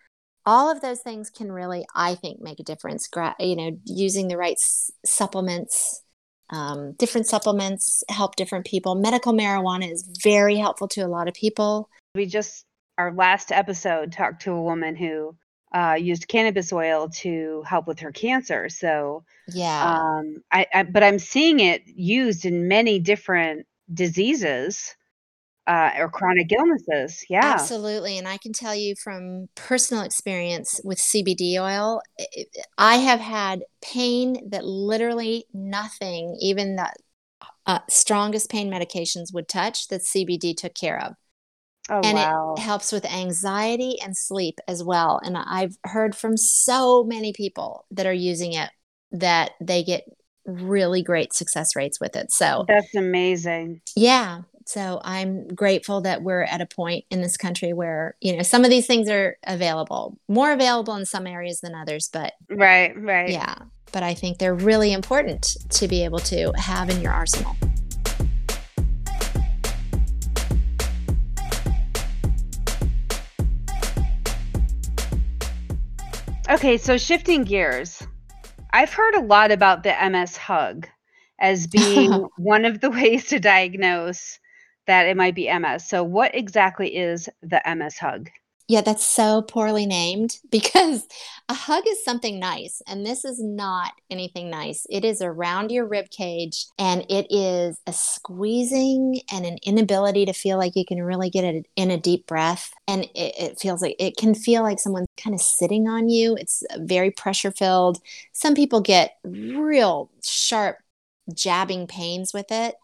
all 0.49 0.71
of 0.71 0.81
those 0.81 1.01
things 1.01 1.29
can 1.29 1.51
really, 1.51 1.85
I 1.95 2.15
think, 2.15 2.41
make 2.41 2.61
a 2.61 2.65
difference. 2.65 3.09
You 3.41 3.57
know, 3.57 3.71
using 3.85 4.29
the 4.29 4.37
right 4.37 4.57
supplements, 5.05 6.03
um, 6.51 6.93
different 6.93 7.27
supplements 7.27 8.05
help 8.09 8.37
different 8.37 8.65
people. 8.65 8.95
Medical 8.95 9.33
marijuana 9.33 9.91
is 9.91 10.09
very 10.23 10.57
helpful 10.57 10.87
to 10.89 11.01
a 11.01 11.09
lot 11.09 11.27
of 11.27 11.35
people. 11.35 11.91
We 12.15 12.27
just, 12.27 12.65
our 12.97 13.13
last 13.13 13.51
episode, 13.51 14.13
talked 14.13 14.43
to 14.43 14.53
a 14.53 14.63
woman 14.63 14.95
who 14.95 15.37
uh, 15.77 15.95
used 15.95 16.29
cannabis 16.29 16.73
oil 16.73 17.09
to 17.11 17.63
help 17.69 17.87
with 17.87 18.01
her 18.01 18.13
cancer. 18.13 18.69
So, 18.69 19.25
Yeah. 19.49 19.83
um, 19.85 20.43
I, 20.51 20.67
I, 20.73 20.83
but 20.85 21.03
I'm 21.03 21.19
seeing 21.19 21.61
it 21.61 21.83
used 21.87 22.45
in 22.47 22.69
many 22.69 22.99
different 22.99 23.67
diseases 23.93 24.97
uh, 25.67 25.91
or 25.99 26.09
chronic 26.09 26.51
illnesses. 26.53 27.25
Yeah. 27.29 27.43
Absolutely. 27.43 28.19
And 28.19 28.27
I 28.27 28.39
can 28.39 28.53
tell 28.53 28.75
you 28.75 28.95
from 28.97 29.49
personal 29.55 30.05
experience 30.05 30.81
with 30.85 30.99
CBD 30.99 31.59
oil, 31.59 32.01
i- 32.19 32.47
have 32.97 33.21
had 33.21 33.65
pain 33.83 34.49
that 34.51 34.65
literally 34.65 35.47
nothing, 35.53 36.37
even 36.41 36.77
the 36.77 36.91
uh, 37.67 37.81
strongest 37.89 38.51
pain 38.51 38.71
medications 38.71 39.35
would 39.35 39.49
touch, 39.49 39.89
that 39.89 40.03
CBD 40.03 40.55
took 40.55 40.75
care 40.75 41.01
of. 41.01 41.15
Oh, 41.89 42.01
and 42.03 42.17
wow. 42.17 42.55
it 42.57 42.61
helps 42.61 42.91
with 42.91 43.05
anxiety 43.05 43.97
and 44.03 44.17
sleep 44.17 44.59
as 44.67 44.83
well. 44.83 45.21
And 45.25 45.37
I've 45.37 45.77
heard 45.85 46.15
from 46.17 46.37
so 46.37 47.05
many 47.05 47.33
people 47.33 47.87
that 47.93 48.07
are 48.07 48.13
using 48.13 48.53
it 48.55 48.71
that 49.13 49.53
they 49.61 49.85
get 49.85 50.05
really 50.45 51.03
great 51.03 51.33
success 51.33 51.77
rates 51.77 52.01
with 52.01 52.17
it. 52.17 52.33
So, 52.33 52.65
That's 52.69 52.95
amazing. 52.95 53.81
yeah. 53.95 54.43
So 54.69 55.01
I'm 55.05 55.47
grateful 55.47 56.01
that 56.01 56.23
we're 56.23 56.43
at 56.43 56.61
a 56.61 56.67
point 56.67 57.05
in 57.09 57.23
this 57.23 57.37
country 57.37 57.73
where, 57.73 58.17
you 58.21 58.37
know, 58.37 58.43
some 58.43 58.65
of 58.65 58.71
these 58.71 58.87
things 58.89 59.09
are 59.09 59.37
available, 59.47 60.19
more 60.29 60.51
available 60.51 60.97
in 60.97 61.07
some 61.07 61.25
areas 61.29 61.61
than 61.61 61.73
others, 61.77 62.11
but 62.13 62.33
Right, 62.51 63.01
right. 63.01 63.31
yeah, 63.31 63.55
but 63.93 64.03
I 64.03 64.15
think 64.15 64.39
they're 64.39 64.57
really 64.57 64.93
important 64.93 65.57
to 65.71 65.87
be 65.87 66.03
able 66.03 66.19
to 66.19 66.53
have 66.57 66.91
in 66.91 67.01
your 67.01 67.13
arsenal. 67.13 67.55
Okay, 76.49 76.79
so 76.79 76.97
shifting 76.97 77.43
gears. 77.43 78.07
I've 78.73 78.93
heard 78.93 79.17
a 79.17 79.21
lot 79.21 79.51
about 79.51 79.83
the 79.83 79.93
MS 80.09 80.37
hug 80.37 80.87
as 81.41 81.67
being 81.67 82.29
one 82.37 82.65
of 82.65 82.81
the 82.81 82.89
ways 82.89 83.27
to 83.27 83.41
diagnose 83.41 84.39
that 84.87 85.07
it 85.09 85.17
might 85.17 85.35
be 85.35 85.53
MS. 85.53 85.89
So, 85.89 86.05
what 86.05 86.37
exactly 86.37 86.97
is 86.97 87.29
the 87.43 87.61
MS 87.67 87.99
hug? 87.99 88.31
Yeah, 88.69 88.81
that's 88.81 89.07
so 89.07 89.43
poorly 89.43 89.87
named 89.87 90.39
because 90.51 91.07
a 91.49 91.55
hug 91.55 91.85
is 91.87 92.05
something 92.05 92.41
nice, 92.41 92.83
and 92.89 93.07
this 93.07 93.25
is 93.25 93.41
not 93.41 93.93
anything 94.11 94.51
nice. 94.51 94.85
It 94.91 95.05
is 95.05 95.23
around 95.23 95.71
your 95.71 95.87
rib 95.87 96.11
cage, 96.11 96.67
and 96.77 97.05
it 97.09 97.27
is 97.31 97.79
a 97.87 97.93
squeezing 97.93 99.21
and 99.31 99.47
an 99.47 99.59
inability 99.63 100.27
to 100.27 100.33
feel 100.33 100.59
like 100.59 100.75
you 100.75 100.85
can 100.85 101.01
really 101.03 101.31
get 101.31 101.45
it 101.45 101.67
in 101.77 101.93
a 101.93 101.97
deep 101.97 102.27
breath. 102.27 102.73
And 102.89 103.05
it, 103.15 103.35
it 103.39 103.61
feels 103.61 103.83
like 103.83 103.95
it 104.01 104.17
can 104.17 104.35
feel 104.35 104.63
like 104.65 104.81
someone's 104.81 105.07
kind 105.17 105.35
of 105.35 105.41
sitting 105.41 105.87
on 105.89 106.09
you. 106.09 106.35
It's 106.37 106.65
very 106.79 107.13
pressure 107.13 107.53
filled. 107.53 107.99
Some 108.33 108.55
people 108.55 108.81
get 108.81 109.17
real 109.25 110.11
sharp 110.25 110.79
jabbing 111.33 111.87
pains 111.87 112.33
with 112.35 112.47
it. 112.51 112.75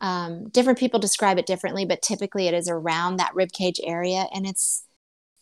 Um, 0.00 0.48
different 0.50 0.78
people 0.78 1.00
describe 1.00 1.38
it 1.38 1.46
differently, 1.46 1.84
but 1.84 2.02
typically 2.02 2.48
it 2.48 2.54
is 2.54 2.68
around 2.68 3.16
that 3.18 3.34
rib 3.34 3.52
cage 3.52 3.80
area, 3.84 4.26
and 4.34 4.46
it's 4.46 4.84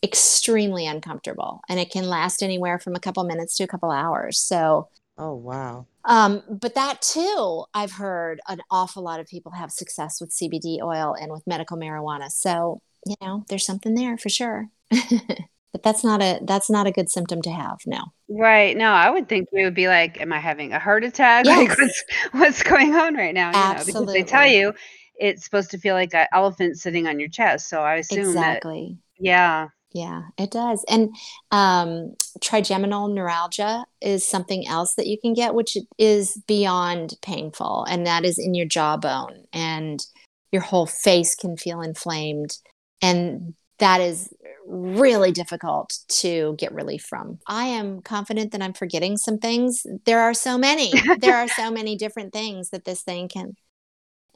extremely 0.03 0.85
uncomfortable 0.85 1.61
and 1.69 1.79
it 1.79 1.89
can 1.89 2.03
last 2.07 2.43
anywhere 2.43 2.77
from 2.79 2.95
a 2.95 2.99
couple 2.99 3.23
minutes 3.23 3.55
to 3.55 3.63
a 3.63 3.67
couple 3.67 3.89
hours 3.91 4.37
so 4.39 4.89
Oh 5.17 5.35
wow. 5.35 5.85
um, 6.05 6.41
but 6.49 6.75
that 6.75 7.01
too 7.01 7.65
i've 7.73 7.93
heard 7.93 8.41
an 8.47 8.59
awful 8.69 9.03
lot 9.03 9.19
of 9.19 9.27
people 9.27 9.51
have 9.53 9.71
success 9.71 10.19
with 10.19 10.31
cbd 10.31 10.81
oil 10.81 11.15
and 11.19 11.31
with 11.31 11.47
medical 11.47 11.77
marijuana 11.77 12.29
so 12.29 12.81
you 13.05 13.15
know 13.21 13.43
there's 13.47 13.65
something 13.65 13.93
there 13.95 14.17
for 14.17 14.29
sure 14.29 14.67
but 14.91 15.83
that's 15.83 16.03
not 16.03 16.21
a 16.21 16.39
that's 16.43 16.69
not 16.69 16.87
a 16.87 16.91
good 16.91 17.09
symptom 17.09 17.41
to 17.41 17.51
have 17.51 17.77
no 17.85 18.03
Right. 18.35 18.75
No, 18.75 18.91
I 18.91 19.11
would 19.11 19.29
think 19.29 19.49
we 19.51 19.63
would 19.63 19.75
be 19.75 19.87
like, 19.87 20.19
Am 20.19 20.33
I 20.33 20.39
having 20.39 20.73
a 20.73 20.79
heart 20.79 21.03
attack? 21.03 21.45
Like, 21.53 21.69
what's, 21.77 22.03
what's 22.31 22.63
going 22.63 22.95
on 22.95 23.15
right 23.15 23.33
now? 23.33 23.51
You 23.51 23.77
know, 23.77 23.85
because 23.85 24.07
they 24.07 24.23
tell 24.23 24.47
you 24.47 24.73
it's 25.19 25.43
supposed 25.43 25.69
to 25.71 25.77
feel 25.77 25.93
like 25.93 26.15
an 26.15 26.25
elephant 26.33 26.79
sitting 26.79 27.05
on 27.05 27.19
your 27.19 27.29
chest. 27.29 27.69
So, 27.69 27.81
I 27.81 27.95
assume 27.95 28.33
that, 28.33 28.57
exactly 28.57 28.97
yeah. 29.19 29.67
Yeah, 29.93 30.23
it 30.39 30.49
does. 30.49 30.83
And 30.89 31.15
um, 31.51 32.15
trigeminal 32.41 33.07
neuralgia 33.09 33.85
is 34.01 34.27
something 34.27 34.67
else 34.67 34.95
that 34.95 35.05
you 35.05 35.19
can 35.19 35.33
get, 35.33 35.53
which 35.53 35.77
is 35.99 36.41
beyond 36.47 37.13
painful, 37.21 37.85
and 37.87 38.07
that 38.07 38.25
is 38.25 38.39
in 38.39 38.55
your 38.55 38.65
jawbone, 38.65 39.45
and 39.53 40.03
your 40.51 40.63
whole 40.63 40.87
face 40.87 41.35
can 41.35 41.57
feel 41.57 41.81
inflamed. 41.81 42.57
And 43.03 43.53
that 43.77 44.01
is 44.01 44.33
really 44.65 45.31
difficult 45.31 45.99
to 46.07 46.55
get 46.57 46.73
relief 46.73 47.03
from. 47.03 47.39
I 47.47 47.65
am 47.65 48.01
confident 48.01 48.51
that 48.53 48.61
I'm 48.61 48.73
forgetting 48.73 49.17
some 49.17 49.37
things. 49.37 49.85
There 50.05 50.21
are 50.21 50.33
so 50.33 50.57
many, 50.57 50.91
there 51.19 51.35
are 51.35 51.47
so 51.47 51.69
many 51.71 51.95
different 51.95 52.33
things 52.33 52.69
that 52.69 52.85
this 52.85 53.01
thing 53.01 53.27
can 53.27 53.55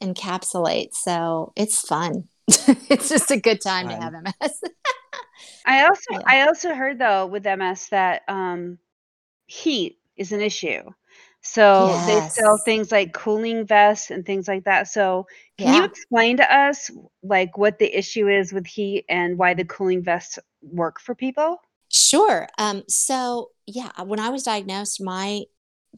encapsulate. 0.02 0.94
So 0.94 1.54
it's 1.56 1.82
fun. 1.82 2.28
it's 2.90 3.10
just 3.10 3.32
a 3.32 3.38
good 3.38 3.62
time 3.62 3.90
to 3.90 3.96
have 3.96 4.14
MS. 4.14 4.62
I 5.66 5.84
also 5.84 6.12
Yeah. 6.12 6.22
I 6.26 6.48
also 6.48 6.74
heard 6.74 6.98
though 7.00 7.26
with 7.26 7.46
MS 7.46 7.90
that 7.90 8.24
um, 8.28 8.78
heat 9.48 10.00
is 10.16 10.32
an 10.32 10.42
issue. 10.42 10.84
So 11.42 11.88
they 12.08 12.28
sell 12.30 12.58
things 12.66 12.92
like 12.92 13.14
cooling 13.14 13.66
vests 13.66 14.12
and 14.12 14.26
things 14.26 14.48
like 14.48 14.66
that. 14.66 14.88
So 14.88 15.28
can 15.58 15.76
you 15.76 15.84
explain 15.86 16.38
to 16.38 16.56
us 16.56 16.92
like 17.24 17.58
what 17.58 17.80
the 17.80 17.98
issue 17.98 18.28
is 18.28 18.52
with 18.52 18.68
heat 18.68 19.06
and 19.08 19.38
why 19.38 19.54
the 19.54 19.64
cooling 19.64 20.04
vests 20.04 20.40
work 20.62 21.00
for 21.00 21.16
people? 21.16 21.58
Sure. 21.90 22.50
Um, 22.58 22.84
so 22.90 23.52
yeah, 23.66 23.92
when 24.04 24.20
I 24.20 24.30
was 24.30 24.44
diagnosed, 24.44 25.02
my 25.02 25.44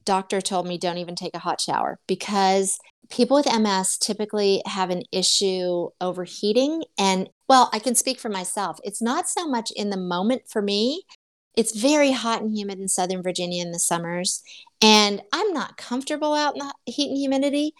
doctor 0.06 0.40
told 0.40 0.68
me 0.68 0.78
don't 0.78 0.98
even 0.98 1.16
take 1.16 1.34
a 1.34 1.40
hot 1.40 1.60
shower 1.60 2.00
because 2.08 2.80
people 3.10 3.38
with 3.38 3.52
MS 3.52 3.98
typically 3.98 4.62
have 4.66 4.90
an 4.90 5.04
issue 5.12 5.90
overheating. 6.00 6.84
And 6.98 7.30
well, 7.48 7.70
I 7.74 7.80
can 7.80 7.96
speak 7.96 8.20
for 8.20 8.30
myself. 8.30 8.80
It's 8.84 9.02
not 9.02 9.28
so 9.28 9.48
much 9.48 9.72
in 9.72 9.90
the 9.90 9.98
moment 9.98 10.44
for 10.48 10.62
me. 10.62 11.04
It's 11.56 11.76
very 11.76 12.12
hot 12.12 12.42
and 12.42 12.56
humid 12.56 12.80
in 12.80 12.88
Southern 12.88 13.24
Virginia 13.24 13.64
in 13.64 13.72
the 13.72 13.80
summers, 13.80 14.44
and 14.82 15.22
I'm 15.34 15.52
not 15.52 15.78
comfortable 15.78 16.34
out 16.34 16.56
in 16.56 16.60
the 16.60 16.92
heat 16.92 17.10
and 17.10 17.18
humidity. 17.18 17.74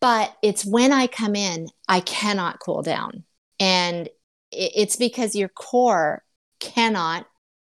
But 0.00 0.34
it's 0.42 0.64
when 0.64 0.92
I 0.92 1.06
come 1.06 1.36
in, 1.36 1.66
I 1.86 2.00
cannot 2.00 2.60
cool 2.60 2.80
down. 2.80 3.24
And 3.60 4.08
it's 4.50 4.96
because 4.96 5.34
your 5.34 5.48
core 5.48 6.22
cannot 6.60 7.26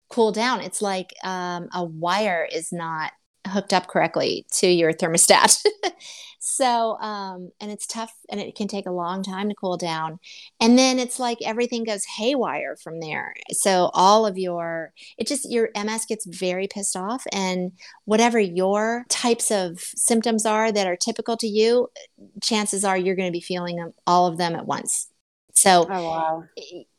cool 0.09 0.31
down. 0.31 0.61
It's 0.61 0.81
like 0.81 1.13
um, 1.25 1.69
a 1.75 1.85
wire 1.85 2.47
is 2.51 2.73
not 2.73 3.13
hooked 3.47 3.73
up 3.73 3.89
correctly 3.89 4.47
to 4.53 4.69
your 4.69 4.93
thermostat. 4.93 5.65
so, 6.41 6.97
um, 7.01 7.51
and 7.61 7.71
it's 7.71 7.87
tough 7.87 8.13
and 8.31 8.41
it 8.41 8.55
can 8.55 8.69
take 8.69 8.87
a 8.87 8.93
long 8.93 9.23
time 9.23 9.49
to 9.49 9.55
cool 9.55 9.77
down. 9.77 10.21
And 10.61 10.79
then 10.79 10.99
it's 10.99 11.19
like 11.19 11.39
everything 11.45 11.85
goes 11.85 12.05
haywire 12.05 12.77
from 12.77 13.01
there. 13.01 13.35
So, 13.53 13.91
all 13.95 14.27
of 14.27 14.39
your, 14.39 14.93
it 15.19 15.27
just, 15.27 15.51
your 15.51 15.71
MS 15.75 16.07
gets 16.07 16.27
very 16.27 16.69
pissed 16.69 16.97
off. 16.97 17.25
And 17.33 17.73
whatever 18.05 18.39
your 18.39 19.05
types 19.09 19.51
of 19.51 19.81
symptoms 19.81 20.47
are 20.47 20.71
that 20.73 20.87
are 20.87 20.97
typical 20.97 21.37
to 21.39 21.47
you, 21.49 21.89
chances 22.43 22.85
are 22.85 22.97
you're 22.97 23.17
going 23.17 23.29
to 23.29 23.33
be 23.33 23.41
feeling 23.41 23.77
them, 23.77 23.93
all 24.07 24.27
of 24.27 24.39
them 24.39 24.55
at 24.55 24.67
once. 24.67 25.09
So, 25.55 25.89
Oh 25.89 26.05
wow. 26.05 26.45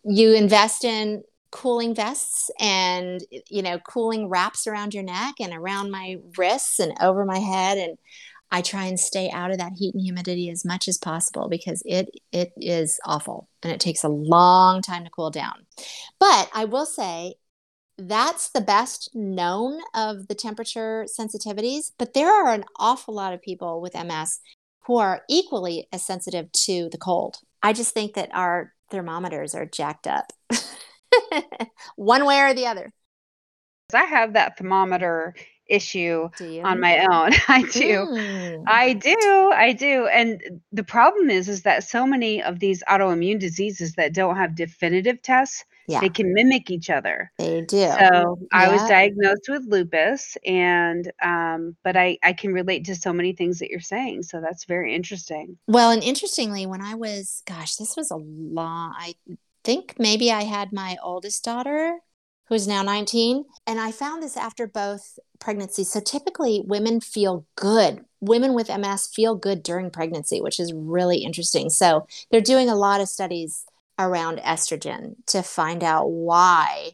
you 0.04 0.34
invest 0.34 0.84
in 0.84 1.24
cooling 1.52 1.96
vests 1.96 2.52
and 2.60 3.22
you 3.50 3.64
know 3.64 3.80
cooling 3.80 4.30
wraps 4.30 4.68
around 4.68 4.94
your 4.94 5.02
neck 5.04 5.34
and 5.40 5.52
around 5.52 5.90
my 5.90 6.18
wrists 6.38 6.78
and 6.80 6.94
over 7.02 7.26
my 7.26 7.40
head 7.40 7.78
and 7.80 7.98
I 8.52 8.62
try 8.62 8.86
and 8.86 9.00
stay 9.00 9.30
out 9.30 9.52
of 9.52 9.60
that 9.60 9.74
heat 9.78 9.94
and 9.94 10.04
humidity 10.04 10.50
as 10.50 10.66
much 10.66 10.88
as 10.88 10.98
possible 10.98 11.50
because 11.50 11.84
it 11.86 12.10
it 12.32 12.52
is 12.58 13.00
awful 13.06 13.48
and 13.62 13.72
it 13.72 13.80
takes 13.80 14.04
a 14.04 14.10
long 14.10 14.82
time 14.82 15.04
to 15.04 15.10
cool 15.12 15.30
down. 15.30 15.66
But 16.20 16.50
I 16.54 16.66
will 16.66 16.86
say 16.86 17.36
that's 17.98 18.50
the 18.50 18.62
best 18.62 19.10
known 19.14 19.82
of 19.94 20.28
the 20.28 20.36
temperature 20.36 21.06
sensitivities, 21.08 21.92
but 21.98 22.14
there 22.14 22.30
are 22.30 22.54
an 22.54 22.64
awful 22.78 23.14
lot 23.14 23.34
of 23.34 23.42
people 23.42 23.82
with 23.82 23.94
MS 23.94 24.40
who 24.86 24.98
are 24.98 25.24
equally 25.30 25.88
as 25.92 26.06
sensitive 26.06 26.52
to 26.52 26.90
the 26.92 26.98
cold. 26.98 27.38
I 27.62 27.74
just 27.74 27.94
think 27.94 28.14
that 28.16 28.30
our 28.34 28.74
thermometers 28.90 29.54
are 29.54 29.66
jacked 29.66 30.08
up. 30.08 30.32
one 31.96 32.26
way 32.26 32.40
or 32.40 32.54
the 32.54 32.68
other. 32.68 32.92
I 33.94 34.04
have 34.04 34.34
that 34.34 34.58
thermometer 34.58 35.36
issue 35.70 36.30
on 36.64 36.80
my 36.80 37.00
own. 37.00 37.32
I 37.48 37.62
do. 37.72 38.06
Mm. 38.06 38.64
I 38.68 38.94
do. 38.94 39.52
I 39.56 39.74
do. 39.74 40.08
And 40.08 40.62
the 40.72 40.84
problem 40.84 41.30
is 41.30 41.48
is 41.48 41.64
that 41.64 41.84
so 41.84 42.06
many 42.06 42.42
of 42.42 42.60
these 42.60 42.84
autoimmune 42.90 43.40
diseases 43.40 43.94
that 43.94 44.14
don't 44.14 44.36
have 44.36 44.56
definitive 44.56 45.22
tests, 45.22 45.64
yeah, 45.88 46.02
they 46.02 46.10
can 46.10 46.34
mimic 46.34 46.70
each 46.70 46.90
other. 46.90 47.32
they 47.38 47.62
do. 47.62 47.90
So 48.00 48.40
I 48.52 48.70
was 48.70 48.82
diagnosed 48.88 49.48
with 49.50 49.64
lupus 49.68 50.38
and 50.46 51.12
um 51.24 51.76
but 51.84 51.98
I 51.98 52.18
I 52.24 52.34
can 52.34 52.54
relate 52.54 52.86
to 52.86 52.96
so 52.96 53.12
many 53.14 53.34
things 53.34 53.60
that 53.60 53.70
you're 53.70 53.80
saying. 53.80 54.24
So 54.24 54.42
that's 54.42 54.66
very 54.66 54.94
interesting. 54.94 55.58
Well, 55.68 55.92
and 55.92 56.04
interestingly, 56.04 56.66
when 56.66 56.82
I 56.82 56.96
was, 56.96 57.42
gosh, 57.48 57.76
this 57.76 57.96
was 57.96 58.12
a 58.12 58.18
long, 58.18 58.94
I 58.98 59.16
think 59.64 59.96
maybe 60.00 60.32
I 60.32 60.44
had 60.44 60.72
my 60.72 60.98
oldest 61.04 61.44
daughter, 61.44 62.00
who's 62.50 62.68
now 62.68 62.82
19, 62.82 63.46
and 63.66 63.80
I 63.80 63.92
found 63.92 64.22
this 64.22 64.36
after 64.36 64.68
both 64.68 65.18
pregnancies. 65.40 65.92
So 65.92 66.00
typically, 66.00 66.64
women 66.66 67.00
feel 67.00 67.46
good. 67.56 68.04
Women 68.20 68.54
with 68.54 68.76
MS 68.76 69.08
feel 69.08 69.36
good 69.36 69.64
during 69.64 69.92
pregnancy, 69.92 70.42
which 70.42 70.60
is 70.60 70.74
really 70.74 71.20
interesting. 71.20 71.70
So 71.70 72.08
they're 72.30 72.42
doing 72.42 72.70
a 72.70 72.76
lot 72.76 73.02
of 73.02 73.08
studies 73.08 73.66
around 74.00 74.40
estrogen 74.40 75.16
to 75.28 75.44
find 75.44 75.84
out 75.84 76.10
why 76.10 76.92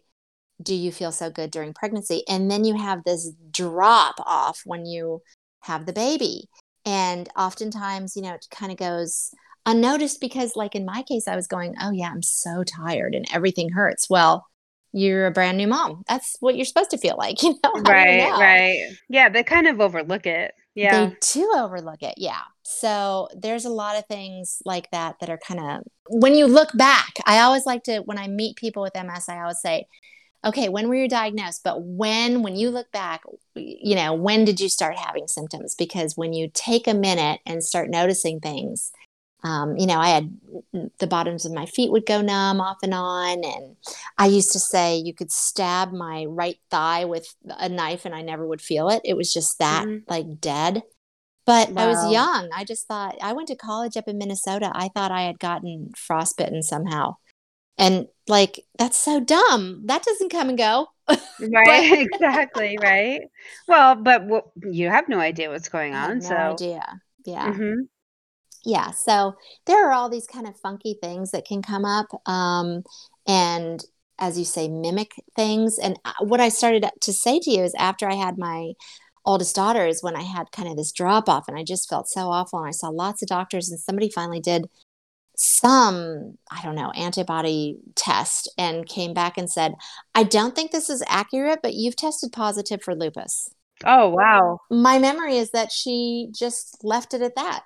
do 0.61 0.73
you 0.73 0.91
feel 0.91 1.11
so 1.11 1.29
good 1.29 1.51
during 1.51 1.73
pregnancy 1.73 2.23
and 2.27 2.49
then 2.49 2.63
you 2.63 2.75
have 2.75 3.03
this 3.03 3.31
drop 3.51 4.15
off 4.25 4.61
when 4.65 4.85
you 4.85 5.21
have 5.61 5.85
the 5.85 5.93
baby 5.93 6.49
and 6.85 7.29
oftentimes 7.37 8.15
you 8.15 8.21
know 8.21 8.33
it 8.33 8.47
kind 8.49 8.71
of 8.71 8.77
goes 8.77 9.31
unnoticed 9.65 10.21
because 10.21 10.55
like 10.55 10.73
in 10.73 10.85
my 10.85 11.03
case 11.03 11.27
i 11.27 11.35
was 11.35 11.45
going 11.45 11.75
oh 11.81 11.91
yeah 11.91 12.09
i'm 12.09 12.23
so 12.23 12.63
tired 12.63 13.13
and 13.13 13.25
everything 13.33 13.69
hurts 13.69 14.09
well 14.09 14.47
you're 14.95 15.27
a 15.27 15.31
brand 15.31 15.57
new 15.57 15.67
mom 15.67 16.03
that's 16.07 16.37
what 16.39 16.55
you're 16.55 16.65
supposed 16.65 16.89
to 16.89 16.97
feel 16.97 17.15
like 17.17 17.43
you 17.43 17.55
know 17.63 17.71
Right, 17.75 18.17
know. 18.17 18.39
right. 18.39 18.79
Yeah, 19.09 19.29
they 19.29 19.43
kind 19.43 19.67
of 19.67 19.81
overlook 19.81 20.25
it. 20.25 20.53
Yeah. 20.73 21.09
They 21.09 21.15
do 21.33 21.53
overlook 21.57 22.01
it. 22.01 22.15
Yeah. 22.17 22.41
So 22.63 23.27
there's 23.35 23.65
a 23.65 23.69
lot 23.69 23.97
of 23.97 24.05
things 24.07 24.61
like 24.65 24.89
that 24.91 25.19
that 25.19 25.29
are 25.29 25.37
kind 25.37 25.59
of, 25.59 25.83
when 26.09 26.35
you 26.35 26.47
look 26.47 26.69
back, 26.75 27.13
I 27.25 27.39
always 27.39 27.65
like 27.65 27.83
to, 27.83 27.99
when 27.99 28.17
I 28.17 28.27
meet 28.27 28.57
people 28.57 28.81
with 28.83 28.95
MS, 28.95 29.29
I 29.29 29.39
always 29.41 29.59
say, 29.61 29.85
okay, 30.45 30.69
when 30.69 30.87
were 30.87 30.95
you 30.95 31.09
diagnosed? 31.09 31.61
But 31.63 31.81
when, 31.81 32.43
when 32.43 32.55
you 32.55 32.69
look 32.69 32.91
back, 32.91 33.23
you 33.55 33.95
know, 33.95 34.13
when 34.13 34.45
did 34.45 34.59
you 34.59 34.69
start 34.69 34.97
having 34.97 35.27
symptoms? 35.27 35.75
Because 35.75 36.15
when 36.17 36.33
you 36.33 36.49
take 36.53 36.87
a 36.87 36.93
minute 36.93 37.39
and 37.45 37.63
start 37.63 37.89
noticing 37.89 38.39
things, 38.39 38.91
um, 39.45 39.77
you 39.77 39.85
know, 39.87 39.99
I 39.99 40.09
had 40.09 40.35
the 40.99 41.07
bottoms 41.07 41.45
of 41.45 41.53
my 41.53 41.67
feet 41.67 41.91
would 41.91 42.05
go 42.05 42.21
numb 42.21 42.59
off 42.59 42.77
and 42.83 42.93
on. 42.93 43.43
And 43.45 43.77
I 44.17 44.27
used 44.27 44.51
to 44.53 44.59
say 44.59 44.97
you 44.97 45.13
could 45.13 45.31
stab 45.31 45.91
my 45.93 46.25
right 46.27 46.57
thigh 46.71 47.05
with 47.05 47.27
a 47.47 47.69
knife 47.69 48.05
and 48.05 48.15
I 48.15 48.21
never 48.23 48.45
would 48.47 48.61
feel 48.61 48.89
it. 48.89 49.01
It 49.05 49.15
was 49.17 49.31
just 49.33 49.59
that 49.59 49.85
Mhm. 49.85 50.03
like 50.07 50.41
dead. 50.41 50.83
But 51.45 51.71
I 51.77 51.87
was 51.87 52.03
young. 52.11 52.49
I 52.55 52.63
just 52.63 52.87
thought 52.87 53.17
I 53.21 53.33
went 53.33 53.49
to 53.49 53.55
college 53.55 53.97
up 53.97 54.07
in 54.07 54.17
Minnesota. 54.17 54.71
I 54.73 54.89
thought 54.89 55.11
I 55.11 55.23
had 55.23 55.39
gotten 55.39 55.91
frostbitten 55.95 56.63
somehow. 56.63 57.17
And 57.77 58.07
like, 58.27 58.65
that's 58.77 58.97
so 58.97 59.19
dumb. 59.19 59.83
That 59.85 60.03
doesn't 60.03 60.29
come 60.31 60.49
and 60.49 60.57
go. 60.57 60.87
Right, 61.39 61.91
exactly, 62.13 62.77
right. 62.81 63.21
Well, 63.67 63.95
but 63.95 64.19
w- 64.19 64.41
you 64.71 64.89
have 64.89 65.09
no 65.09 65.19
idea 65.19 65.49
what's 65.49 65.69
going 65.69 65.93
on, 65.93 66.19
no 66.19 66.29
so 66.29 66.35
idea. 66.53 67.01
Yeah. 67.25 67.53
Mhm. 67.53 67.75
Yeah 68.65 68.91
so 68.91 69.35
there 69.65 69.87
are 69.87 69.93
all 69.93 70.09
these 70.09 70.27
kind 70.27 70.47
of 70.47 70.57
funky 70.59 70.97
things 71.01 71.31
that 71.31 71.45
can 71.45 71.61
come 71.61 71.85
up 71.85 72.07
um, 72.27 72.83
and 73.27 73.83
as 74.17 74.39
you 74.39 74.45
say 74.45 74.67
mimic 74.67 75.11
things 75.35 75.77
and 75.77 75.99
uh, 76.05 76.13
what 76.21 76.39
i 76.39 76.49
started 76.49 76.85
to 77.01 77.13
say 77.13 77.39
to 77.39 77.51
you 77.51 77.63
is 77.63 77.75
after 77.75 78.09
i 78.09 78.15
had 78.15 78.37
my 78.37 78.71
oldest 79.25 79.55
daughter 79.55 79.85
is 79.85 80.03
when 80.03 80.15
i 80.15 80.21
had 80.21 80.51
kind 80.51 80.69
of 80.69 80.77
this 80.77 80.91
drop 80.91 81.27
off 81.27 81.47
and 81.47 81.57
i 81.57 81.63
just 81.63 81.89
felt 81.89 82.07
so 82.07 82.29
awful 82.29 82.59
and 82.59 82.67
i 82.67 82.71
saw 82.71 82.89
lots 82.89 83.21
of 83.21 83.27
doctors 83.27 83.69
and 83.69 83.79
somebody 83.79 84.09
finally 84.09 84.39
did 84.39 84.67
some 85.37 86.37
i 86.49 86.61
don't 86.63 86.75
know 86.75 86.91
antibody 86.91 87.77
test 87.95 88.49
and 88.57 88.87
came 88.87 89.13
back 89.13 89.37
and 89.37 89.49
said 89.49 89.75
i 90.13 90.23
don't 90.23 90.55
think 90.55 90.71
this 90.71 90.89
is 90.89 91.03
accurate 91.07 91.59
but 91.61 91.73
you've 91.73 91.95
tested 91.95 92.31
positive 92.31 92.81
for 92.81 92.95
lupus 92.95 93.49
Oh, 93.83 94.09
wow. 94.09 94.59
my 94.71 94.97
memory 94.99 95.37
is 95.37 95.51
that 95.51 95.71
she 95.71 96.29
just 96.33 96.77
left 96.83 97.13
it 97.13 97.21
at 97.21 97.35
that 97.35 97.63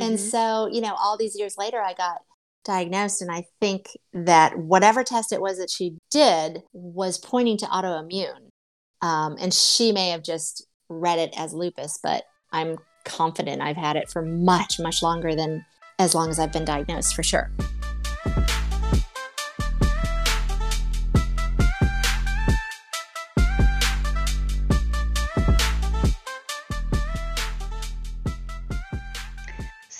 and 0.00 0.18
Mhm. 0.18 0.30
so, 0.30 0.66
you 0.66 0.80
know, 0.80 0.94
all 0.94 1.16
these 1.16 1.38
years 1.38 1.56
later, 1.56 1.80
I 1.80 1.94
got 1.94 2.22
diagnosed, 2.64 3.20
and 3.22 3.30
I 3.30 3.46
think 3.60 3.96
that 4.12 4.58
whatever 4.58 5.04
test 5.04 5.32
it 5.32 5.40
was 5.40 5.58
that 5.58 5.70
she 5.70 5.98
did 6.10 6.62
was 6.72 7.18
pointing 7.18 7.58
to 7.58 7.66
autoimmune. 7.66 8.48
Um, 9.02 9.36
and 9.38 9.52
she 9.52 9.92
may 9.92 10.08
have 10.10 10.22
just 10.22 10.66
read 10.88 11.18
it 11.18 11.34
as 11.36 11.52
lupus, 11.52 11.98
but 12.02 12.24
I'm 12.52 12.78
confident 13.04 13.60
I've 13.60 13.76
had 13.76 13.96
it 13.96 14.08
for 14.08 14.22
much, 14.22 14.80
much 14.80 15.02
longer 15.02 15.34
than 15.34 15.64
as 15.98 16.14
long 16.14 16.30
as 16.30 16.38
I've 16.38 16.52
been 16.52 16.64
diagnosed 16.64 17.14
for 17.14 17.22
sure. 17.22 17.50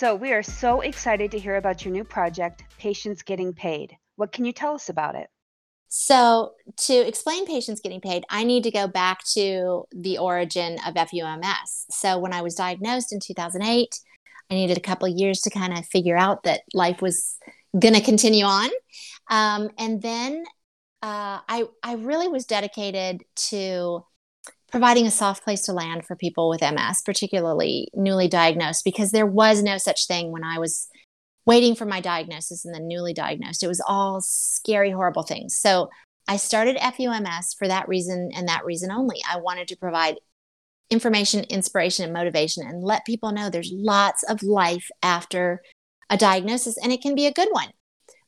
So, 0.05 0.15
we 0.15 0.35
are 0.35 0.43
so 0.43 0.83
excited 0.83 1.31
to 1.31 1.39
hear 1.39 1.57
about 1.57 1.83
your 1.83 1.91
new 1.91 2.05
project, 2.05 2.63
Patients 2.77 3.23
Getting 3.23 3.55
Paid. 3.55 3.97
What 4.17 4.33
can 4.33 4.45
you 4.45 4.53
tell 4.53 4.75
us 4.75 4.91
about 4.91 5.15
it? 5.15 5.29
So, 5.89 6.53
to 6.77 6.93
explain 6.93 7.47
patients 7.47 7.81
getting 7.81 8.03
paid, 8.03 8.23
I 8.29 8.45
need 8.45 8.65
to 8.65 8.71
go 8.71 8.87
back 8.87 9.25
to 9.33 9.85
the 9.93 10.19
origin 10.19 10.77
of 10.87 10.93
FUMS. 10.93 11.87
So, 11.89 12.19
when 12.19 12.35
I 12.35 12.43
was 12.43 12.55
diagnosed 12.55 13.15
in 13.15 13.19
2008, 13.19 13.99
I 14.51 14.55
needed 14.55 14.77
a 14.77 14.81
couple 14.83 15.09
years 15.09 15.41
to 15.41 15.49
kind 15.49 15.73
of 15.73 15.87
figure 15.87 16.19
out 16.19 16.43
that 16.43 16.65
life 16.75 17.01
was 17.01 17.39
going 17.79 17.95
to 17.95 18.03
continue 18.03 18.45
on. 18.45 18.69
Um, 19.31 19.71
and 19.79 20.03
then 20.03 20.45
uh, 21.01 21.41
I, 21.49 21.65
I 21.83 21.95
really 21.95 22.29
was 22.29 22.45
dedicated 22.45 23.25
to 23.37 24.05
providing 24.75 25.07
a 25.07 25.11
soft 25.13 25.45
place 25.45 25.63
to 25.63 25.73
land 25.73 26.05
for 26.05 26.17
people 26.17 26.49
with 26.49 26.61
MS, 26.61 27.01
particularly 27.07 27.87
newly 27.95 28.27
diagnosed, 28.27 28.85
because 28.85 29.13
there 29.13 29.25
was 29.25 29.63
no 29.63 29.79
such 29.79 30.09
thing 30.09 30.33
when 30.33 30.43
I 30.43 30.59
was 30.59 30.89
waiting 31.47 31.77
for 31.77 31.85
my 31.85 32.01
diagnosis 32.01 32.65
and 32.65 32.75
then 32.75 32.89
newly 32.89 33.15
diagnosed. 33.15 33.63
It 33.63 33.69
was 33.69 33.81
all 33.87 34.21
scary, 34.21 34.91
horrible 34.91 35.23
things. 35.23 35.57
So 35.57 35.91
I 36.27 36.39
started 36.39 36.77
FUMS 36.79 37.55
for 37.57 37.69
that 37.69 37.87
reason 37.87 38.31
and 38.35 38.49
that 38.49 38.65
reason 38.65 38.91
only. 38.91 39.19
I 39.31 39.39
wanted 39.39 39.69
to 39.69 39.77
provide 39.77 40.17
information, 40.91 41.45
inspiration, 41.45 42.05
and 42.05 42.13
motivation 42.13 42.67
and 42.67 42.83
let 42.83 43.07
people 43.07 43.31
know 43.31 43.51
there's 43.51 43.73
lots 43.73 44.25
of 44.25 44.43
life 44.43 44.89
after 45.05 45.63
a 46.11 46.17
diagnosis 46.17 46.77
and 46.83 46.93
it 46.93 47.01
can 47.01 47.15
be 47.15 47.27
a 47.27 47.33
good 47.33 47.49
one. 47.53 47.69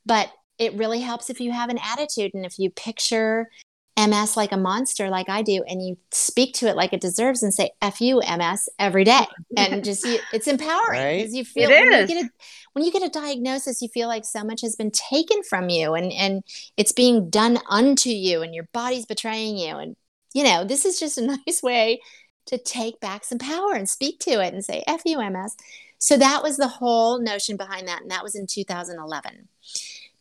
But 0.05 0.31
it 0.61 0.75
really 0.75 1.01
helps 1.01 1.29
if 1.29 1.41
you 1.41 1.51
have 1.51 1.71
an 1.71 1.81
attitude 1.83 2.31
and 2.35 2.47
if 2.47 2.57
you 2.57 2.71
picture 2.71 3.49
MS 3.97 4.37
like 4.37 4.53
a 4.53 4.57
monster, 4.57 5.09
like 5.11 5.29
I 5.29 5.43
do, 5.43 5.63
and 5.67 5.87
you 5.87 5.97
speak 6.13 6.55
to 6.57 6.69
it 6.69 6.77
like 6.77 6.93
it 6.93 7.01
deserves 7.01 7.43
and 7.43 7.53
say 7.55 7.71
"F 7.83 8.01
you, 8.01 8.21
MS" 8.21 8.69
every 8.79 9.05
day, 9.05 9.27
and 9.57 9.85
just 9.85 10.05
you, 10.05 10.21
it's 10.33 10.49
empowering 10.49 11.07
Right? 11.07 11.17
because 11.17 11.35
you 11.35 11.45
feel 11.45 11.71
It 11.71 11.79
when 11.79 11.93
is. 11.95 12.05
you 12.07 12.07
get 12.15 12.25
a 12.25 12.29
when 12.73 12.85
you 12.85 12.93
get 12.93 13.03
a 13.03 13.09
diagnosis, 13.09 13.81
you 13.83 13.89
feel 13.89 14.09
like 14.09 14.25
so 14.25 14.45
much 14.45 14.61
has 14.63 14.77
been 14.77 14.91
taken 14.91 15.43
from 15.43 15.69
you, 15.71 15.95
and 15.95 16.13
and 16.13 16.43
it's 16.77 16.93
being 16.93 17.31
done 17.31 17.59
unto 17.69 18.11
you, 18.11 18.43
and 18.43 18.55
your 18.55 18.69
body's 18.73 19.07
betraying 19.07 19.57
you, 19.57 19.77
and 19.77 19.97
you 20.35 20.45
know 20.45 20.65
this 20.65 20.85
is 20.85 20.99
just 21.01 21.19
a 21.19 21.27
nice 21.47 21.63
way 21.63 22.01
to 22.47 22.59
take 22.59 23.01
back 23.01 23.25
some 23.25 23.39
power 23.39 23.73
and 23.75 23.89
speak 23.89 24.19
to 24.21 24.43
it 24.45 24.53
and 24.55 24.65
say 24.65 24.83
"F 24.87 25.03
you, 25.05 25.21
MS." 25.21 25.57
So 25.99 26.17
that 26.19 26.43
was 26.43 26.57
the 26.59 26.69
whole 26.69 27.19
notion 27.19 27.57
behind 27.57 27.89
that, 27.89 28.03
and 28.03 28.11
that 28.11 28.23
was 28.23 28.35
in 28.35 28.47
2011. 28.47 29.49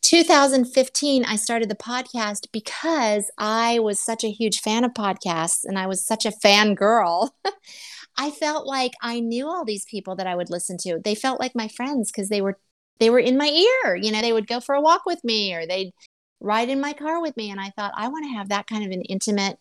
2015, 0.06 1.26
I 1.26 1.36
started 1.36 1.68
the 1.68 1.76
podcast 1.76 2.46
because 2.52 3.32
I 3.40 3.80
was 3.80 4.00
such 4.00 4.24
a 4.24 4.30
huge 4.30 4.60
fan 4.60 4.84
of 4.84 4.92
podcasts 4.94 5.64
and 5.64 5.80
I 5.80 5.88
was 5.88 6.06
such 6.06 6.28
a 6.28 6.32
fan 6.32 6.76
girl. 6.76 7.36
I 8.18 8.30
felt 8.30 8.68
like 8.68 8.92
I 9.02 9.20
knew 9.20 9.48
all 9.48 9.66
these 9.66 9.86
people 9.90 10.16
that 10.18 10.28
I 10.28 10.36
would 10.36 10.52
listen 10.52 10.78
to. 10.82 11.00
They 11.04 11.16
felt 11.16 11.40
like 11.40 11.56
my 11.56 11.68
friends 11.70 12.12
because 12.12 12.30
they 12.30 12.40
were 12.40 12.60
they 13.00 13.10
were 13.10 13.20
in 13.20 13.36
my 13.36 13.48
ear. 13.48 13.96
You 13.96 14.12
know, 14.12 14.22
they 14.22 14.32
would 14.32 14.48
go 14.48 14.60
for 14.60 14.76
a 14.76 14.82
walk 14.82 15.08
with 15.08 15.24
me 15.24 15.56
or 15.56 15.66
they'd 15.66 15.92
ride 16.40 16.70
in 16.70 16.80
my 16.80 16.94
car 16.94 17.20
with 17.20 17.36
me. 17.36 17.50
And 17.50 17.60
I 17.60 17.72
thought, 17.72 17.94
I 17.98 18.08
want 18.08 18.26
to 18.26 18.38
have 18.38 18.50
that 18.50 18.68
kind 18.68 18.86
of 18.86 18.92
an 18.92 19.02
intimate 19.02 19.58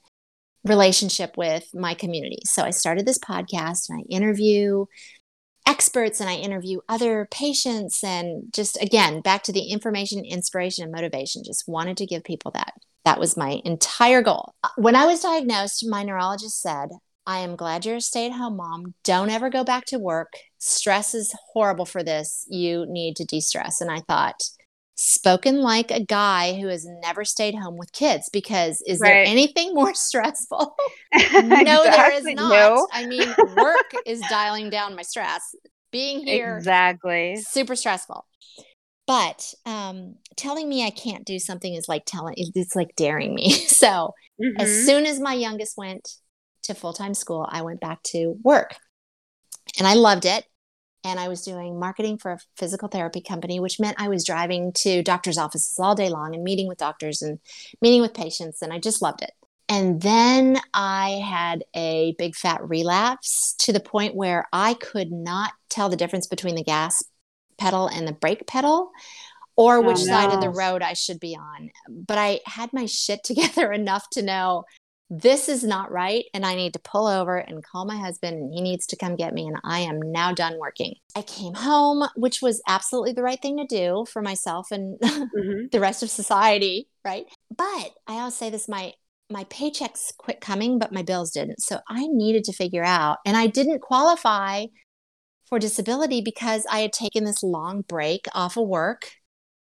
relationship 0.62 1.38
with 1.38 1.70
my 1.74 1.94
community. 1.94 2.40
So 2.44 2.62
I 2.62 2.70
started 2.70 3.06
this 3.06 3.18
podcast 3.18 3.88
and 3.88 4.00
I 4.00 4.14
interview 4.14 4.84
experts 5.66 6.20
and 6.20 6.28
I 6.28 6.34
interview 6.34 6.80
other 6.88 7.28
patients 7.30 8.02
and 8.04 8.52
just 8.52 8.80
again 8.82 9.20
back 9.20 9.42
to 9.44 9.52
the 9.52 9.70
information, 9.70 10.24
inspiration, 10.24 10.84
and 10.84 10.92
motivation. 10.92 11.42
Just 11.44 11.64
wanted 11.66 11.96
to 11.98 12.06
give 12.06 12.24
people 12.24 12.50
that. 12.52 12.74
That 13.04 13.20
was 13.20 13.36
my 13.36 13.60
entire 13.64 14.22
goal. 14.22 14.54
Uh, 14.62 14.68
when 14.76 14.96
I 14.96 15.06
was 15.06 15.20
diagnosed, 15.20 15.86
my 15.86 16.02
neurologist 16.02 16.60
said, 16.60 16.88
I 17.26 17.38
am 17.38 17.56
glad 17.56 17.86
you're 17.86 17.96
a 17.96 18.00
stay 18.00 18.26
at 18.26 18.32
home 18.32 18.56
mom. 18.56 18.94
Don't 19.02 19.30
ever 19.30 19.48
go 19.48 19.64
back 19.64 19.86
to 19.86 19.98
work. 19.98 20.32
Stress 20.58 21.14
is 21.14 21.34
horrible 21.52 21.86
for 21.86 22.02
this. 22.02 22.46
You 22.48 22.84
need 22.86 23.16
to 23.16 23.24
de 23.24 23.40
stress. 23.40 23.80
And 23.80 23.90
I 23.90 24.00
thought, 24.00 24.42
spoken 24.96 25.60
like 25.60 25.90
a 25.90 26.00
guy 26.00 26.54
who 26.54 26.68
has 26.68 26.86
never 27.02 27.24
stayed 27.24 27.54
home 27.54 27.76
with 27.76 27.92
kids 27.92 28.28
because 28.32 28.82
is 28.86 29.00
right. 29.00 29.08
there 29.08 29.24
anything 29.24 29.74
more 29.74 29.94
stressful? 29.94 30.76
no, 31.14 31.20
exactly. 31.20 31.90
there 31.90 32.12
is 32.12 32.24
not. 32.24 32.50
No. 32.50 32.88
I 32.92 33.06
mean, 33.06 33.28
work 33.56 33.92
is 34.06 34.20
dialing 34.28 34.70
down 34.70 34.96
my 34.96 35.02
stress. 35.02 35.54
Being 35.90 36.26
here, 36.26 36.56
exactly, 36.56 37.36
super 37.36 37.76
stressful. 37.76 38.26
But 39.06 39.52
um, 39.66 40.16
telling 40.36 40.68
me 40.68 40.84
I 40.84 40.90
can't 40.90 41.24
do 41.24 41.38
something 41.38 41.72
is 41.72 41.88
like 41.88 42.04
telling 42.04 42.34
it's 42.36 42.74
like 42.74 42.96
daring 42.96 43.34
me. 43.34 43.54
So 43.68 44.14
mm-hmm. 44.42 44.60
as 44.60 44.86
soon 44.86 45.04
as 45.06 45.20
my 45.20 45.34
youngest 45.34 45.76
went 45.76 46.08
to 46.64 46.74
full 46.74 46.94
time 46.94 47.14
school, 47.14 47.46
I 47.48 47.62
went 47.62 47.80
back 47.80 48.02
to 48.04 48.34
work, 48.42 48.74
and 49.78 49.86
I 49.86 49.94
loved 49.94 50.24
it 50.24 50.44
and 51.04 51.20
I 51.20 51.28
was 51.28 51.42
doing 51.42 51.78
marketing 51.78 52.18
for 52.18 52.32
a 52.32 52.38
physical 52.56 52.88
therapy 52.88 53.20
company, 53.20 53.60
which 53.60 53.78
meant 53.78 54.00
I 54.00 54.08
was 54.08 54.24
driving 54.24 54.72
to 54.78 55.02
doctors' 55.02 55.38
offices 55.38 55.78
all 55.78 55.94
day 55.94 56.08
long 56.08 56.34
and 56.34 56.42
meeting 56.42 56.66
with 56.66 56.78
doctors 56.78 57.22
and 57.22 57.38
meeting 57.80 58.00
with 58.00 58.14
patients, 58.14 58.62
and 58.62 58.72
I 58.72 58.78
just 58.78 59.02
loved 59.02 59.22
it. 59.22 59.32
And 59.68 60.00
then 60.02 60.58
I 60.72 61.22
had 61.24 61.64
a 61.74 62.14
big 62.18 62.34
fat 62.34 62.66
relapse 62.68 63.54
to 63.60 63.72
the 63.72 63.80
point 63.80 64.14
where 64.14 64.46
I 64.52 64.74
could 64.74 65.10
not 65.10 65.52
tell 65.70 65.88
the 65.88 65.96
difference 65.96 66.26
between 66.26 66.54
the 66.54 66.64
gas 66.64 67.02
pedal 67.58 67.86
and 67.86 68.06
the 68.06 68.12
brake 68.12 68.46
pedal 68.46 68.90
or 69.56 69.76
oh, 69.76 69.80
which 69.82 69.98
oh, 70.00 70.04
no. 70.04 70.12
side 70.12 70.32
of 70.32 70.40
the 70.40 70.50
road 70.50 70.82
I 70.82 70.92
should 70.92 71.20
be 71.20 71.36
on. 71.36 71.70
But 71.88 72.18
I 72.18 72.40
had 72.46 72.72
my 72.72 72.86
shit 72.86 73.20
together 73.24 73.72
enough 73.72 74.08
to 74.12 74.22
know 74.22 74.64
this 75.10 75.48
is 75.48 75.62
not 75.62 75.92
right 75.92 76.24
and 76.32 76.46
i 76.46 76.54
need 76.54 76.72
to 76.72 76.78
pull 76.78 77.06
over 77.06 77.36
and 77.36 77.64
call 77.64 77.84
my 77.84 77.96
husband 77.96 78.36
and 78.36 78.54
he 78.54 78.62
needs 78.62 78.86
to 78.86 78.96
come 78.96 79.16
get 79.16 79.34
me 79.34 79.46
and 79.46 79.58
i 79.62 79.80
am 79.80 80.00
now 80.00 80.32
done 80.32 80.58
working. 80.58 80.94
I 81.14 81.22
came 81.22 81.54
home 81.54 82.08
which 82.16 82.40
was 82.40 82.62
absolutely 82.66 83.12
the 83.12 83.22
right 83.22 83.40
thing 83.40 83.58
to 83.58 83.66
do 83.66 84.06
for 84.10 84.22
myself 84.22 84.70
and 84.70 84.98
mm-hmm. 85.02 85.66
the 85.70 85.80
rest 85.80 86.02
of 86.02 86.10
society 86.10 86.88
right? 87.04 87.26
But 87.54 87.90
i 88.06 88.14
always 88.14 88.34
say 88.34 88.50
this 88.50 88.68
my 88.68 88.92
my 89.30 89.44
paychecks 89.44 90.16
quit 90.16 90.40
coming 90.40 90.78
but 90.78 90.92
my 90.92 91.02
bills 91.02 91.30
didn't. 91.32 91.60
So 91.60 91.80
i 91.88 92.06
needed 92.06 92.44
to 92.44 92.52
figure 92.52 92.84
out 92.84 93.18
and 93.26 93.36
i 93.36 93.46
didn't 93.46 93.80
qualify 93.80 94.66
for 95.48 95.58
disability 95.58 96.22
because 96.22 96.64
i 96.70 96.78
had 96.78 96.92
taken 96.92 97.24
this 97.24 97.42
long 97.42 97.82
break 97.82 98.24
off 98.32 98.56
of 98.56 98.66
work 98.66 99.10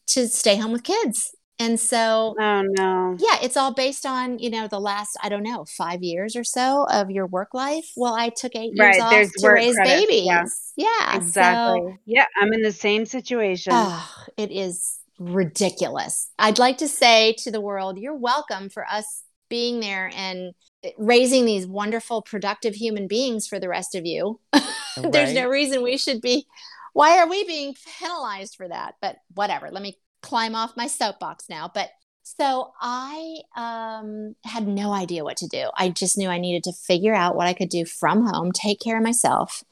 to 0.09 0.29
stay 0.29 0.57
home 0.57 0.73
with 0.73 0.83
kids 0.83 1.35
and 1.59 1.79
so, 1.79 2.35
oh 2.38 2.62
no. 2.62 3.17
Yeah, 3.19 3.38
it's 3.43 3.57
all 3.57 3.73
based 3.73 4.07
on, 4.07 4.38
you 4.38 4.51
know, 4.51 4.69
the 4.69 4.81
last, 4.81 5.17
I 5.23 5.29
don't 5.29 5.43
know, 5.43 5.65
five 5.65 6.03
years 6.03 6.35
or 6.35 6.45
so 6.45 6.87
of 6.91 7.11
your 7.11 7.27
work 7.27 7.55
life. 7.55 7.91
Well, 7.97 8.15
I 8.15 8.31
took 8.31 8.57
eight 8.57 8.73
years 8.75 8.99
right, 8.99 9.01
off 9.01 9.31
to 9.38 9.51
raise 9.51 9.75
credits, 9.75 10.07
babies. 10.07 10.27
Yeah, 10.27 10.45
yeah 10.77 11.17
exactly. 11.17 11.81
So, 11.81 11.97
yeah, 12.07 12.25
I'm 12.41 12.53
in 12.53 12.62
the 12.62 12.73
same 12.73 13.07
situation. 13.07 13.73
Oh, 13.77 14.25
it 14.37 14.51
is 14.51 14.99
ridiculous. 15.19 16.31
I'd 16.38 16.59
like 16.59 16.79
to 16.79 16.88
say 16.88 17.35
to 17.38 17.51
the 17.51 17.61
world, 17.61 17.99
you're 17.99 18.17
welcome 18.17 18.69
for 18.69 18.87
us 18.91 19.25
being 19.49 19.81
there 19.81 20.11
and 20.17 20.55
eh, 20.83 20.91
raising 20.99 21.45
these 21.45 21.67
wonderful, 21.67 22.23
productive 22.23 22.75
human 22.75 23.07
beings 23.07 23.47
for 23.47 23.61
the 23.61 23.69
rest 23.69 23.95
of 23.95 24.07
you. 24.07 24.41
There's 24.97 25.35
no 25.35 25.49
reason 25.49 25.83
we 25.83 25.99
should 25.99 26.21
be. 26.21 26.47
Why 26.93 27.19
are 27.19 27.29
we 27.29 27.45
being 27.45 27.75
penalized 27.99 28.57
for 28.57 28.69
that? 28.69 28.95
But 29.01 29.17
whatever. 29.35 29.71
Let 29.71 29.83
me 29.83 29.99
climb 30.23 30.55
off 30.55 30.77
my 30.77 30.87
soapbox 30.87 31.49
now. 31.49 31.71
But 31.73 31.91
so 32.23 32.73
I 32.81 33.39
um, 33.57 34.35
had 34.45 34.67
no 34.67 34.93
idea 34.93 35.25
what 35.25 35.37
to 35.39 35.49
do. 35.49 35.71
I 35.77 35.91
just 35.91 36.17
knew 36.17 36.29
I 36.29 36.39
needed 36.39 36.65
to 36.65 36.73
figure 36.73 37.15
out 37.15 37.37
what 37.37 37.49
I 37.49 37.53
could 37.53 37.69
do 37.69 37.85
from 37.85 38.27
home, 38.27 38.53
take 38.53 38.81
care 38.81 38.97
of 38.97 39.03
myself, 39.03 39.63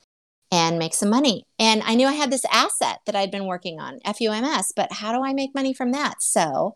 and 0.50 0.78
make 0.78 0.94
some 0.94 1.10
money. 1.10 1.46
And 1.58 1.82
I 1.84 1.94
knew 1.94 2.08
I 2.08 2.12
had 2.12 2.30
this 2.30 2.44
asset 2.52 2.98
that 3.06 3.14
I'd 3.14 3.30
been 3.30 3.46
working 3.46 3.78
on, 3.80 4.00
FUMS, 4.04 4.72
but 4.74 4.92
how 4.92 5.12
do 5.12 5.24
I 5.24 5.32
make 5.32 5.54
money 5.54 5.72
from 5.72 5.92
that? 5.92 6.22
So 6.22 6.74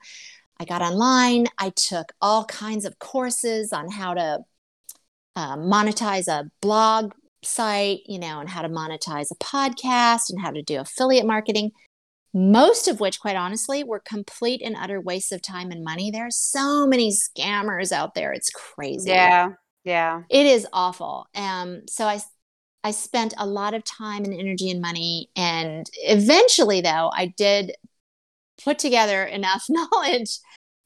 I 0.61 0.65
got 0.65 0.83
online. 0.83 1.47
I 1.59 1.71
took 1.71 2.13
all 2.21 2.45
kinds 2.45 2.85
of 2.85 3.01
courses 3.01 3.73
on 3.73 3.91
how 3.91 4.15
to 4.15 4.39
uh, 5.35 5.57
monetize 5.57 6.29
a 6.29 6.51
blog 6.63 7.13
site, 7.43 8.01
you 8.07 8.21
know, 8.21 8.39
and 8.39 8.49
how 8.49 8.63
to 8.63 8.69
monetize 8.69 9.33
a 9.33 9.35
podcast 9.37 10.31
and 10.31 10.41
how 10.41 10.51
to 10.51 10.63
do 10.63 10.79
affiliate 10.79 11.27
marketing 11.27 11.73
most 12.35 12.89
of 12.89 12.99
which, 12.99 13.21
quite 13.21 13.37
honestly, 13.37 13.85
were 13.85 14.01
complete 14.01 14.61
and 14.63 14.77
utter 14.77 15.01
waste 15.01 15.33
of 15.33 15.41
time 15.41 15.71
and 15.71 15.85
money. 15.85 16.11
There 16.11 16.27
are 16.27 16.31
so 16.31 16.87
many 16.87 17.13
scammers 17.13 17.93
out 17.93 18.15
there. 18.15 18.33
It's 18.33 18.51
crazy. 18.51 19.11
Yeah. 19.11 19.51
Yeah. 19.85 20.23
It 20.29 20.47
is 20.47 20.67
awful. 20.73 21.29
Um, 21.35 21.83
so 21.89 22.07
I 22.07 22.21
I 22.83 22.91
spent 22.91 23.33
a 23.39 23.47
lot 23.47 23.73
of 23.73 23.83
time 23.85 24.25
and 24.25 24.35
energy 24.35 24.71
and 24.71 24.81
money. 24.81 25.31
And 25.37 25.89
eventually, 26.03 26.83
though, 26.83 27.11
I 27.15 27.33
did 27.39 27.73
put 28.63 28.79
together 28.79 29.25
enough 29.25 29.65
knowledge 29.71 30.39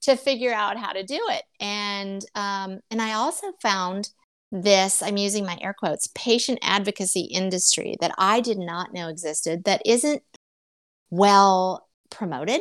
to 0.03 0.17
figure 0.17 0.53
out 0.53 0.79
how 0.79 0.93
to 0.93 1.03
do 1.03 1.21
it. 1.31 1.43
And 1.61 2.25
um, 2.35 2.81
and 2.91 3.01
I 3.01 3.15
also 3.15 3.53
found 3.63 4.11
this, 4.51 5.03
I'm 5.03 5.17
using 5.17 5.45
my 5.45 5.59
air 5.61 5.75
quotes, 5.79 6.09
patient 6.15 6.59
advocacy 6.63 7.23
industry 7.23 7.97
that 8.01 8.15
I 8.17 8.41
did 8.41 8.59
not 8.59 8.95
know 8.95 9.09
existed 9.09 9.65
that 9.65 9.83
isn't 9.85 10.23
well 11.11 11.89
promoted. 12.11 12.61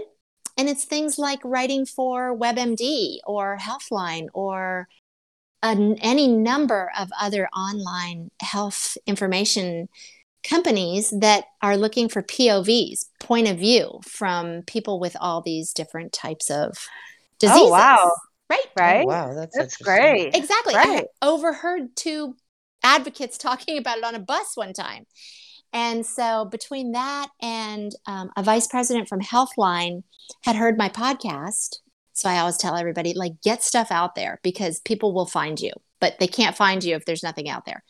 And 0.57 0.67
it's 0.67 0.85
things 0.85 1.19
like 1.19 1.39
writing 1.43 1.85
for 1.85 2.35
WebMD 2.35 3.17
or 3.25 3.57
Healthline 3.57 4.27
or 4.33 4.87
an, 5.61 5.97
any 6.01 6.27
number 6.27 6.91
of 6.97 7.09
other 7.19 7.47
online 7.49 8.31
health 8.41 8.97
information 9.05 9.87
companies 10.43 11.13
that 11.19 11.45
are 11.61 11.77
looking 11.77 12.09
for 12.09 12.23
POVs, 12.23 13.05
point 13.19 13.47
of 13.47 13.57
view 13.57 13.99
from 14.03 14.61
people 14.63 14.99
with 14.99 15.15
all 15.19 15.41
these 15.41 15.73
different 15.73 16.13
types 16.13 16.49
of 16.49 16.69
oh, 16.77 16.91
diseases. 17.39 17.61
Oh, 17.63 17.71
wow. 17.71 18.11
Right. 18.49 18.59
Oh, 18.65 18.81
right. 18.81 19.03
Oh, 19.03 19.07
wow. 19.07 19.33
That's, 19.33 19.57
that's 19.57 19.77
great. 19.77 20.33
Exactly. 20.35 20.73
Right. 20.73 21.05
I 21.21 21.27
overheard 21.27 21.95
two 21.95 22.35
advocates 22.83 23.37
talking 23.37 23.77
about 23.77 23.97
it 23.97 24.03
on 24.03 24.15
a 24.15 24.19
bus 24.19 24.55
one 24.55 24.73
time. 24.73 25.05
And 25.73 26.05
so 26.05 26.45
between 26.45 26.93
that 26.93 27.27
and 27.41 27.91
um, 28.05 28.31
a 28.37 28.43
vice 28.43 28.67
president 28.67 29.07
from 29.07 29.21
Healthline 29.21 30.03
had 30.43 30.55
heard 30.55 30.77
my 30.77 30.89
podcast. 30.89 31.77
So 32.13 32.29
I 32.29 32.39
always 32.39 32.57
tell 32.57 32.75
everybody, 32.75 33.13
like, 33.13 33.41
get 33.43 33.63
stuff 33.63 33.91
out 33.91 34.15
there 34.15 34.39
because 34.41 34.79
people 34.79 35.13
will 35.13 35.27
find 35.27 35.59
you, 35.59 35.71
but 36.01 36.17
they 36.19 36.27
can't 36.27 36.57
find 36.57 36.83
you 36.83 36.95
if 36.95 37.05
there's 37.05 37.23
nothing 37.23 37.47
out 37.47 37.65
there. 37.65 37.83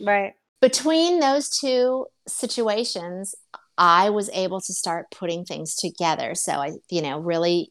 Right. 0.00 0.32
Between 0.62 1.20
those 1.20 1.50
two 1.50 2.06
situations, 2.26 3.34
I 3.76 4.08
was 4.10 4.30
able 4.32 4.60
to 4.62 4.72
start 4.72 5.10
putting 5.10 5.44
things 5.44 5.74
together. 5.74 6.34
So 6.34 6.52
I, 6.52 6.72
you 6.88 7.02
know, 7.02 7.18
really 7.18 7.70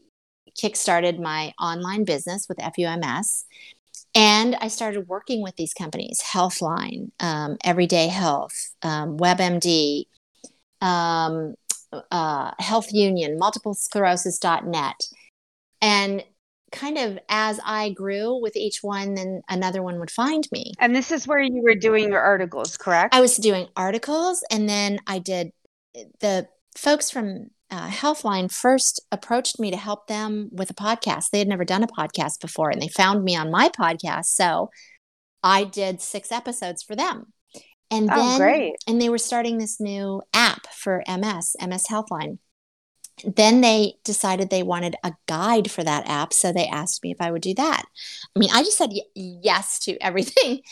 kickstarted 0.61 1.19
my 1.19 1.53
online 1.59 2.03
business 2.03 2.45
with 2.47 2.59
FUMS. 2.59 3.45
And 4.15 4.55
I 4.55 4.67
started 4.67 5.07
working 5.07 5.41
with 5.41 5.55
these 5.55 5.73
companies 5.73 6.21
Healthline, 6.21 7.11
um, 7.19 7.57
Everyday 7.63 8.07
Health, 8.07 8.75
um, 8.83 9.17
WebMD, 9.17 10.05
um, 10.81 11.55
uh, 12.11 12.51
Health 12.59 12.93
Union, 12.93 13.39
multiplesclerosis.net. 13.39 14.95
And 15.81 16.23
kind 16.71 16.97
of 16.97 17.19
as 17.29 17.59
I 17.63 17.91
grew 17.91 18.41
with 18.41 18.55
each 18.55 18.79
one, 18.81 19.13
then 19.15 19.41
another 19.49 19.81
one 19.81 19.99
would 19.99 20.11
find 20.11 20.47
me. 20.51 20.73
And 20.79 20.95
this 20.95 21.11
is 21.11 21.27
where 21.27 21.41
you 21.41 21.61
were 21.61 21.75
doing 21.75 22.09
your 22.09 22.19
articles, 22.19 22.77
correct? 22.77 23.13
I 23.13 23.21
was 23.21 23.37
doing 23.37 23.67
articles 23.75 24.43
and 24.51 24.67
then 24.67 24.99
I 25.07 25.19
did 25.19 25.51
the 26.19 26.47
folks 26.75 27.11
from 27.11 27.51
uh, 27.73 27.87
Healthline 27.87 28.53
first 28.53 29.01
approached 29.11 29.59
me 29.59 29.71
to 29.71 29.77
help 29.77 30.05
them 30.05 30.49
with 30.51 30.69
a 30.69 30.75
podcast. 30.75 31.31
They 31.31 31.39
had 31.39 31.47
never 31.47 31.65
done 31.65 31.81
a 31.81 31.87
podcast 31.87 32.39
before, 32.39 32.69
and 32.69 32.79
they 32.79 32.87
found 32.87 33.23
me 33.23 33.35
on 33.35 33.49
my 33.49 33.69
podcast. 33.69 34.25
So 34.25 34.69
I 35.41 35.63
did 35.63 35.99
six 35.99 36.31
episodes 36.31 36.83
for 36.83 36.95
them. 36.95 37.33
And 37.89 38.09
oh, 38.11 38.15
then, 38.15 38.39
great. 38.39 38.75
and 38.87 39.01
they 39.01 39.09
were 39.09 39.17
starting 39.17 39.57
this 39.57 39.79
new 39.79 40.21
app 40.35 40.67
for 40.67 41.03
MS, 41.07 41.55
MS 41.59 41.87
Healthline. 41.89 42.37
Then 43.25 43.61
they 43.61 43.95
decided 44.03 44.49
they 44.49 44.63
wanted 44.63 44.95
a 45.03 45.13
guide 45.27 45.71
for 45.71 45.83
that 45.83 46.07
app. 46.07 46.31
So 46.31 46.51
they 46.51 46.67
asked 46.67 47.03
me 47.03 47.09
if 47.11 47.17
I 47.19 47.31
would 47.31 47.41
do 47.41 47.55
that. 47.55 47.83
I 48.35 48.39
mean, 48.39 48.49
I 48.53 48.61
just 48.61 48.77
said 48.77 48.91
y- 48.91 49.01
yes 49.15 49.79
to 49.79 49.97
everything. 49.97 50.61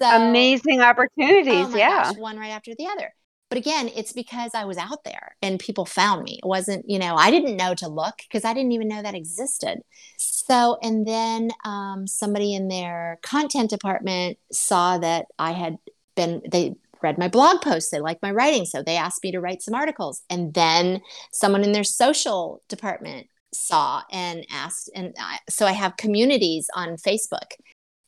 So 0.00 0.08
amazing 0.08 0.80
opportunities. 0.80 1.66
Oh 1.66 1.76
yeah. 1.76 2.04
Gosh, 2.04 2.16
one 2.16 2.38
right 2.38 2.48
after 2.50 2.74
the 2.74 2.86
other 2.86 3.12
but 3.50 3.58
again 3.58 3.90
it's 3.94 4.12
because 4.12 4.52
i 4.54 4.64
was 4.64 4.78
out 4.78 5.04
there 5.04 5.36
and 5.42 5.58
people 5.58 5.84
found 5.84 6.22
me. 6.22 6.38
It 6.42 6.46
wasn't 6.46 6.88
you 6.88 6.98
know 6.98 7.14
i 7.16 7.30
didn't 7.30 7.56
know 7.56 7.74
to 7.74 7.88
look 7.88 8.18
because 8.18 8.44
i 8.44 8.54
didn't 8.54 8.72
even 8.72 8.88
know 8.88 9.02
that 9.02 9.14
existed. 9.14 9.80
So 10.16 10.78
and 10.82 11.06
then 11.06 11.50
um, 11.64 12.06
somebody 12.06 12.54
in 12.54 12.68
their 12.68 13.18
content 13.22 13.70
department 13.70 14.38
saw 14.52 14.98
that 14.98 15.26
i 15.38 15.52
had 15.52 15.78
been 16.16 16.42
they 16.50 16.74
read 17.02 17.18
my 17.18 17.28
blog 17.28 17.62
posts 17.62 17.90
they 17.90 18.00
liked 18.00 18.22
my 18.22 18.30
writing 18.30 18.66
so 18.66 18.82
they 18.82 18.96
asked 18.96 19.22
me 19.24 19.32
to 19.32 19.40
write 19.40 19.62
some 19.62 19.74
articles. 19.74 20.22
And 20.30 20.54
then 20.54 21.02
someone 21.32 21.64
in 21.64 21.72
their 21.72 21.84
social 21.84 22.62
department 22.68 23.26
saw 23.52 24.02
and 24.12 24.46
asked 24.50 24.90
and 24.94 25.14
I, 25.18 25.38
so 25.48 25.66
i 25.66 25.72
have 25.72 25.96
communities 25.96 26.68
on 26.74 26.90
facebook 26.96 27.50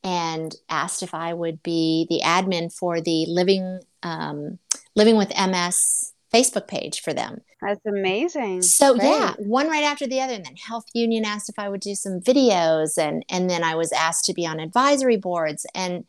and 0.05 0.55
asked 0.68 1.02
if 1.02 1.14
i 1.14 1.35
would 1.35 1.62
be 1.64 2.07
the 2.09 2.20
admin 2.24 2.72
for 2.72 3.00
the 3.00 3.26
living 3.26 3.81
um, 4.02 4.58
Living 4.94 5.16
with 5.16 5.30
MS 5.30 6.12
Facebook 6.34 6.68
page 6.68 7.00
for 7.00 7.12
them. 7.14 7.40
That's 7.60 7.80
amazing. 7.86 8.62
So 8.62 8.94
Great. 8.94 9.08
yeah, 9.08 9.34
one 9.38 9.68
right 9.68 9.84
after 9.84 10.06
the 10.06 10.20
other. 10.20 10.34
And 10.34 10.44
then 10.44 10.56
Health 10.56 10.84
Union 10.94 11.24
asked 11.24 11.48
if 11.48 11.58
I 11.58 11.68
would 11.68 11.80
do 11.80 11.94
some 11.94 12.20
videos 12.20 12.98
and 12.98 13.24
and 13.30 13.48
then 13.48 13.64
I 13.64 13.74
was 13.74 13.92
asked 13.92 14.24
to 14.26 14.34
be 14.34 14.46
on 14.46 14.60
advisory 14.60 15.16
boards. 15.16 15.64
And 15.74 16.04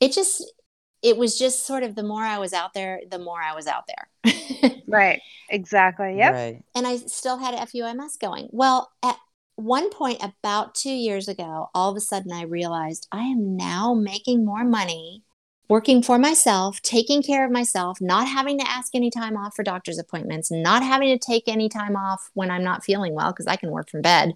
it 0.00 0.12
just 0.12 0.44
it 1.02 1.16
was 1.16 1.38
just 1.38 1.66
sort 1.66 1.82
of 1.82 1.94
the 1.94 2.02
more 2.02 2.22
I 2.22 2.38
was 2.38 2.52
out 2.52 2.74
there, 2.74 3.00
the 3.10 3.18
more 3.18 3.40
I 3.40 3.54
was 3.54 3.66
out 3.66 3.84
there. 3.86 4.32
Right. 4.88 5.20
Exactly. 5.50 6.16
Yep. 6.16 6.32
Right. 6.32 6.62
and 6.74 6.86
I 6.86 6.96
still 6.96 7.36
had 7.36 7.54
FUMS 7.54 8.16
going. 8.18 8.48
Well, 8.50 8.90
at 9.02 9.16
one 9.56 9.90
point 9.90 10.22
about 10.22 10.74
two 10.74 10.90
years 10.90 11.28
ago, 11.28 11.68
all 11.74 11.90
of 11.90 11.96
a 11.96 12.00
sudden 12.00 12.32
I 12.32 12.42
realized 12.44 13.06
I 13.12 13.24
am 13.24 13.56
now 13.56 13.92
making 13.92 14.44
more 14.46 14.64
money 14.64 15.24
working 15.68 16.02
for 16.02 16.18
myself, 16.18 16.80
taking 16.82 17.22
care 17.22 17.44
of 17.44 17.52
myself, 17.52 17.98
not 18.00 18.26
having 18.28 18.58
to 18.58 18.68
ask 18.68 18.94
any 18.94 19.10
time 19.10 19.36
off 19.36 19.54
for 19.54 19.62
doctor's 19.62 19.98
appointments, 19.98 20.50
not 20.50 20.82
having 20.82 21.16
to 21.16 21.18
take 21.24 21.44
any 21.46 21.68
time 21.68 21.96
off 21.96 22.30
when 22.34 22.50
I'm 22.50 22.64
not 22.64 22.84
feeling 22.84 23.14
well 23.14 23.32
because 23.32 23.46
I 23.46 23.56
can 23.56 23.70
work 23.70 23.90
from 23.90 24.02
bed 24.02 24.34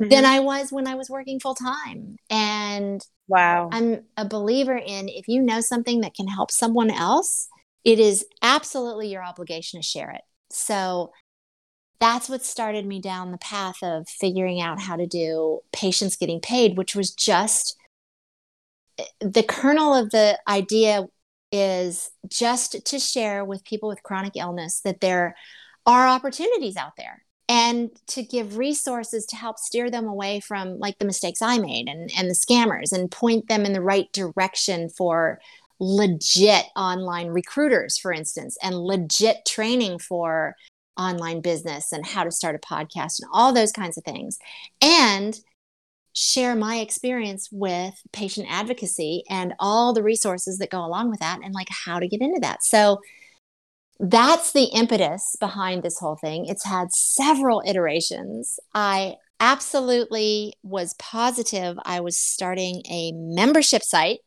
Mhm. 0.00 0.10
than 0.10 0.24
I 0.24 0.40
was 0.40 0.72
when 0.72 0.86
I 0.86 0.94
was 0.94 1.10
working 1.10 1.40
full 1.40 1.54
time. 1.54 2.16
And 2.30 3.04
wow. 3.28 3.70
I'm 3.72 4.04
a 4.16 4.24
believer 4.24 4.76
in 4.76 5.08
if 5.08 5.28
you 5.28 5.42
know 5.42 5.60
something 5.60 6.02
that 6.02 6.14
can 6.14 6.28
help 6.28 6.50
someone 6.50 6.90
else, 6.90 7.48
it 7.84 7.98
is 8.00 8.26
absolutely 8.42 9.08
your 9.08 9.24
obligation 9.24 9.80
to 9.80 9.86
share 9.86 10.10
it. 10.10 10.22
So 10.50 11.12
that's 12.00 12.28
what 12.28 12.44
started 12.44 12.86
me 12.86 13.00
down 13.00 13.32
the 13.32 13.38
path 13.38 13.82
of 13.82 14.08
figuring 14.08 14.60
out 14.60 14.80
how 14.80 14.96
to 14.96 15.06
do 15.06 15.60
patients 15.72 16.16
getting 16.16 16.40
paid, 16.40 16.76
which 16.78 16.96
was 16.96 17.10
just 17.10 17.76
the 19.20 19.42
kernel 19.42 19.94
of 19.94 20.10
the 20.10 20.38
idea 20.48 21.06
is 21.52 22.10
just 22.28 22.84
to 22.86 22.98
share 22.98 23.44
with 23.44 23.64
people 23.64 23.88
with 23.88 24.02
chronic 24.02 24.36
illness 24.36 24.80
that 24.82 25.00
there 25.00 25.34
are 25.86 26.06
opportunities 26.06 26.76
out 26.76 26.92
there 26.96 27.24
and 27.48 27.90
to 28.06 28.22
give 28.22 28.58
resources 28.58 29.26
to 29.26 29.36
help 29.36 29.58
steer 29.58 29.90
them 29.90 30.06
away 30.06 30.38
from 30.38 30.78
like 30.78 30.98
the 30.98 31.04
mistakes 31.04 31.42
I 31.42 31.58
made 31.58 31.88
and, 31.88 32.08
and 32.16 32.30
the 32.30 32.34
scammers 32.34 32.92
and 32.92 33.10
point 33.10 33.48
them 33.48 33.66
in 33.66 33.72
the 33.72 33.80
right 33.80 34.10
direction 34.12 34.88
for 34.88 35.40
legit 35.80 36.66
online 36.76 37.28
recruiters, 37.28 37.98
for 37.98 38.12
instance, 38.12 38.56
and 38.62 38.78
legit 38.78 39.38
training 39.46 39.98
for 39.98 40.54
online 40.96 41.40
business 41.40 41.90
and 41.92 42.06
how 42.06 42.22
to 42.22 42.30
start 42.30 42.54
a 42.54 42.58
podcast 42.58 43.20
and 43.20 43.30
all 43.32 43.52
those 43.52 43.72
kinds 43.72 43.98
of 43.98 44.04
things. 44.04 44.38
And 44.80 45.36
share 46.12 46.56
my 46.56 46.76
experience 46.76 47.48
with 47.52 47.94
patient 48.12 48.46
advocacy 48.50 49.22
and 49.28 49.54
all 49.58 49.92
the 49.92 50.02
resources 50.02 50.58
that 50.58 50.70
go 50.70 50.84
along 50.84 51.10
with 51.10 51.20
that 51.20 51.40
and 51.42 51.54
like 51.54 51.68
how 51.70 51.98
to 51.98 52.08
get 52.08 52.20
into 52.20 52.40
that. 52.40 52.62
So 52.64 53.00
that's 54.00 54.52
the 54.52 54.64
impetus 54.64 55.36
behind 55.38 55.82
this 55.82 55.98
whole 55.98 56.16
thing. 56.16 56.46
It's 56.46 56.64
had 56.64 56.92
several 56.92 57.62
iterations. 57.66 58.58
I 58.74 59.16
absolutely 59.40 60.54
was 60.62 60.94
positive 60.98 61.78
I 61.84 62.00
was 62.00 62.18
starting 62.18 62.82
a 62.90 63.12
membership 63.12 63.82
site. 63.82 64.20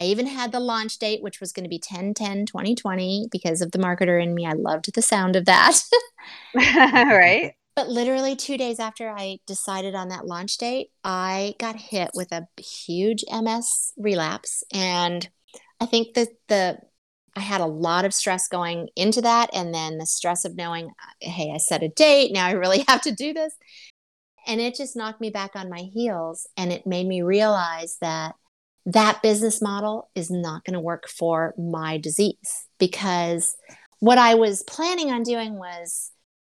I 0.00 0.04
even 0.04 0.26
had 0.26 0.52
the 0.52 0.60
launch 0.60 0.98
date, 0.98 1.22
which 1.22 1.40
was 1.40 1.52
going 1.52 1.64
to 1.64 1.68
be 1.68 1.78
10 1.78 2.14
10 2.14 2.46
2020 2.46 3.28
because 3.30 3.60
of 3.60 3.70
the 3.72 3.78
marketer 3.78 4.22
in 4.22 4.34
me. 4.34 4.46
I 4.46 4.52
loved 4.52 4.92
the 4.92 5.02
sound 5.02 5.36
of 5.36 5.44
that. 5.46 5.80
right. 6.54 7.54
But 7.76 7.88
literally 7.88 8.36
two 8.36 8.56
days 8.56 8.78
after 8.78 9.10
I 9.10 9.38
decided 9.46 9.94
on 9.94 10.08
that 10.08 10.26
launch 10.26 10.58
date, 10.58 10.90
I 11.02 11.54
got 11.58 11.76
hit 11.76 12.10
with 12.14 12.30
a 12.30 12.46
huge 12.56 13.24
MS 13.30 13.92
relapse. 13.96 14.62
And 14.72 15.28
I 15.80 15.86
think 15.86 16.14
that 16.14 16.28
the 16.48 16.78
I 17.36 17.40
had 17.40 17.60
a 17.60 17.66
lot 17.66 18.04
of 18.04 18.14
stress 18.14 18.46
going 18.46 18.88
into 18.94 19.20
that. 19.22 19.50
And 19.52 19.74
then 19.74 19.98
the 19.98 20.06
stress 20.06 20.44
of 20.44 20.54
knowing, 20.54 20.90
hey, 21.20 21.50
I 21.52 21.58
set 21.58 21.82
a 21.82 21.88
date. 21.88 22.32
Now 22.32 22.46
I 22.46 22.52
really 22.52 22.84
have 22.88 23.00
to 23.02 23.12
do 23.12 23.32
this. 23.32 23.54
And 24.46 24.60
it 24.60 24.76
just 24.76 24.96
knocked 24.96 25.20
me 25.20 25.30
back 25.30 25.56
on 25.56 25.70
my 25.70 25.80
heels. 25.92 26.46
And 26.56 26.72
it 26.72 26.86
made 26.86 27.06
me 27.06 27.22
realize 27.22 27.96
that 28.00 28.34
that 28.86 29.22
business 29.22 29.62
model 29.62 30.10
is 30.14 30.30
not 30.30 30.64
going 30.64 30.74
to 30.74 30.80
work 30.80 31.08
for 31.08 31.54
my 31.56 31.96
disease 31.98 32.68
because 32.78 33.56
what 34.00 34.18
I 34.18 34.34
was 34.34 34.62
planning 34.62 35.10
on 35.10 35.22
doing 35.22 35.54
was 35.54 36.10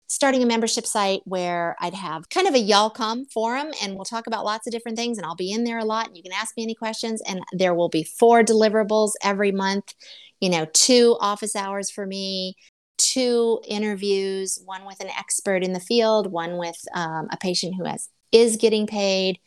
starting 0.08 0.42
a 0.42 0.46
membership 0.46 0.86
site 0.86 1.20
where 1.24 1.76
I'd 1.80 1.94
have 1.94 2.28
kind 2.28 2.46
of 2.46 2.54
a 2.54 2.58
y'all 2.58 2.90
come 2.90 3.24
forum 3.26 3.72
and 3.82 3.96
we'll 3.96 4.04
talk 4.04 4.26
about 4.26 4.44
lots 4.44 4.66
of 4.66 4.72
different 4.72 4.96
things 4.96 5.18
and 5.18 5.26
I'll 5.26 5.34
be 5.34 5.50
in 5.50 5.64
there 5.64 5.78
a 5.78 5.84
lot 5.84 6.06
and 6.06 6.16
you 6.16 6.22
can 6.22 6.32
ask 6.32 6.56
me 6.56 6.62
any 6.62 6.74
questions 6.74 7.20
and 7.26 7.40
there 7.52 7.74
will 7.74 7.88
be 7.88 8.04
four 8.04 8.42
deliverables 8.42 9.12
every 9.22 9.50
month, 9.50 9.94
you 10.40 10.48
know, 10.48 10.66
two 10.72 11.16
office 11.20 11.56
hours 11.56 11.90
for 11.90 12.06
me, 12.06 12.54
two 12.98 13.60
interviews, 13.66 14.60
one 14.64 14.86
with 14.86 15.00
an 15.00 15.08
expert 15.08 15.64
in 15.64 15.72
the 15.72 15.80
field, 15.80 16.30
one 16.30 16.56
with 16.56 16.76
um, 16.94 17.26
a 17.32 17.36
patient 17.36 17.74
who 17.76 17.84
has 17.84 18.08
is 18.30 18.56
getting 18.56 18.86
paid. 18.86 19.38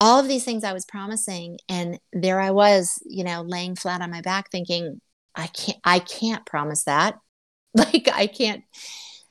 All 0.00 0.18
of 0.20 0.28
these 0.28 0.44
things 0.44 0.64
I 0.64 0.72
was 0.72 0.86
promising 0.86 1.58
and 1.68 1.98
there 2.12 2.40
I 2.40 2.52
was, 2.52 3.02
you 3.04 3.24
know, 3.24 3.42
laying 3.42 3.74
flat 3.76 4.02
on 4.02 4.10
my 4.10 4.20
back 4.20 4.50
thinking 4.50 5.00
I 5.34 5.48
can't 5.48 5.78
I 5.84 5.98
can't 5.98 6.46
promise 6.46 6.84
that. 6.84 7.16
Like 7.72 8.08
I 8.12 8.26
can't 8.26 8.64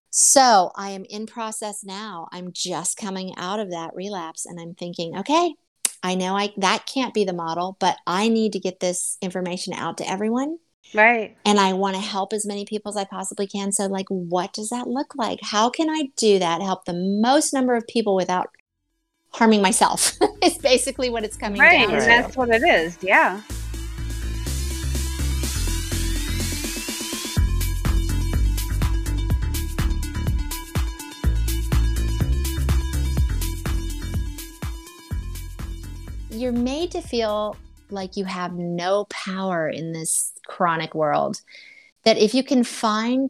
so 0.09 0.71
I 0.75 0.89
am 0.91 1.05
in 1.09 1.25
process 1.27 1.83
now. 1.83 2.27
I'm 2.31 2.51
just 2.53 2.97
coming 2.97 3.33
out 3.37 3.59
of 3.59 3.69
that 3.71 3.91
relapse 3.95 4.45
and 4.45 4.59
I'm 4.59 4.73
thinking, 4.73 5.17
okay, 5.17 5.53
I 6.01 6.15
know 6.15 6.35
I 6.35 6.53
that 6.57 6.85
can't 6.91 7.13
be 7.13 7.23
the 7.25 7.33
model, 7.33 7.77
but 7.79 7.97
I 8.07 8.29
need 8.29 8.53
to 8.53 8.59
get 8.59 8.79
this 8.79 9.17
information 9.21 9.73
out 9.73 9.97
to 9.97 10.09
everyone 10.09 10.57
Right. 10.93 11.35
and 11.45 11.59
I 11.59 11.73
want 11.73 11.95
to 11.95 12.01
help 12.01 12.33
as 12.33 12.45
many 12.45 12.65
people 12.65 12.89
as 12.91 12.97
I 12.97 13.03
possibly 13.03 13.45
can. 13.47 13.71
So 13.71 13.85
like 13.85 14.07
what 14.09 14.53
does 14.53 14.69
that 14.69 14.87
look 14.87 15.13
like? 15.15 15.39
How 15.43 15.69
can 15.69 15.89
I 15.89 16.09
do 16.15 16.39
that? 16.39 16.61
Help 16.61 16.85
the 16.85 16.93
most 16.93 17.53
number 17.53 17.75
of 17.75 17.85
people 17.87 18.15
without 18.15 18.49
harming 19.33 19.61
myself. 19.61 20.13
is 20.43 20.57
basically 20.57 21.09
what 21.09 21.23
it's 21.23 21.37
coming 21.37 21.59
Right. 21.61 21.81
down 21.87 21.91
And 21.95 22.01
to. 22.01 22.07
that's 22.07 22.35
what 22.37 22.49
it 22.49 22.63
is. 22.63 22.97
Yeah. 23.01 23.41
You're 36.39 36.51
made 36.51 36.91
to 36.91 37.01
feel 37.01 37.55
like 37.89 38.17
you 38.17 38.25
have 38.25 38.53
no 38.53 39.05
power 39.05 39.67
in 39.67 39.91
this 39.91 40.31
chronic 40.47 40.95
world. 40.95 41.41
That 42.03 42.17
if 42.17 42.33
you 42.33 42.43
can 42.43 42.63
find 42.63 43.29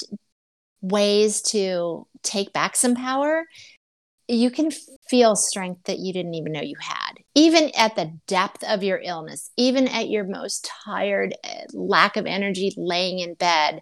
ways 0.82 1.42
to 1.42 2.08
take 2.24 2.54
back 2.54 2.76
some 2.76 2.96
power, 2.96 3.46
you 4.28 4.52
can 4.52 4.70
feel 5.10 5.36
strength 5.36 5.86
that 5.86 5.98
you 5.98 6.14
didn't 6.14 6.36
even 6.36 6.52
know 6.52 6.62
you 6.62 6.76
had. 6.80 7.14
Even 7.34 7.72
at 7.76 7.96
the 7.96 8.14
depth 8.28 8.64
of 8.64 8.84
your 8.84 9.00
illness, 9.04 9.50
even 9.58 9.88
at 9.88 10.10
your 10.10 10.24
most 10.24 10.70
tired, 10.86 11.34
eh, 11.44 11.64
lack 11.74 12.16
of 12.16 12.28
energy 12.28 12.72
laying 12.78 13.20
in 13.20 13.34
bed, 13.34 13.82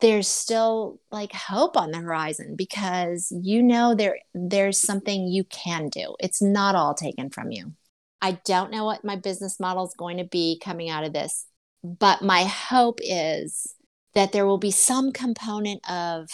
there's 0.00 0.28
still 0.28 1.00
like 1.10 1.32
hope 1.32 1.76
on 1.76 1.90
the 1.90 1.98
horizon 1.98 2.54
because 2.54 3.32
you 3.42 3.62
know 3.62 3.94
there 3.94 4.18
there's 4.34 4.80
something 4.80 5.26
you 5.26 5.42
can 5.44 5.88
do. 5.88 6.14
It's 6.20 6.42
not 6.42 6.74
all 6.74 6.94
taken 6.94 7.30
from 7.30 7.50
you. 7.50 7.72
I 8.20 8.38
don't 8.44 8.70
know 8.70 8.84
what 8.84 9.04
my 9.04 9.16
business 9.16 9.60
model 9.60 9.86
is 9.86 9.94
going 9.96 10.16
to 10.18 10.24
be 10.24 10.60
coming 10.64 10.88
out 10.88 11.04
of 11.04 11.12
this, 11.12 11.46
but 11.82 12.22
my 12.22 12.44
hope 12.44 12.98
is 13.02 13.74
that 14.14 14.32
there 14.32 14.46
will 14.46 14.58
be 14.58 14.70
some 14.70 15.12
component 15.12 15.88
of 15.90 16.28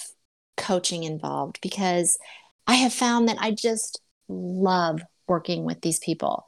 coaching 0.57 1.03
involved 1.03 1.59
because 1.62 2.16
I 2.66 2.77
have 2.77 2.92
found 2.92 3.29
that 3.29 3.38
I 3.40 3.51
just 3.51 4.01
love 4.29 5.01
working 5.27 5.64
with 5.64 5.81
these 5.81 5.99
people. 5.99 6.45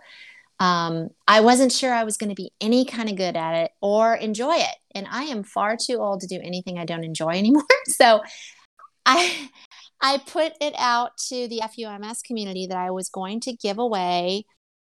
Um, 0.60 1.08
I 1.26 1.40
wasn't 1.40 1.72
sure 1.72 1.92
I 1.92 2.04
was 2.04 2.16
going 2.16 2.30
to 2.30 2.36
be 2.36 2.52
any 2.60 2.84
kind 2.84 3.08
of 3.08 3.16
good 3.16 3.36
at 3.36 3.64
it 3.64 3.72
or 3.80 4.14
enjoy 4.14 4.54
it. 4.54 4.76
And 4.94 5.06
I 5.10 5.24
am 5.24 5.42
far 5.42 5.76
too 5.76 5.96
old 5.96 6.20
to 6.20 6.26
do 6.26 6.40
anything 6.42 6.78
I 6.78 6.84
don't 6.84 7.04
enjoy 7.04 7.30
anymore. 7.34 7.64
So 7.88 8.22
I 9.04 9.50
I 10.00 10.18
put 10.18 10.52
it 10.60 10.74
out 10.78 11.16
to 11.28 11.48
the 11.48 11.62
FUMS 11.62 12.22
community 12.22 12.66
that 12.66 12.76
I 12.76 12.90
was 12.90 13.08
going 13.08 13.40
to 13.40 13.52
give 13.52 13.78
away 13.78 14.44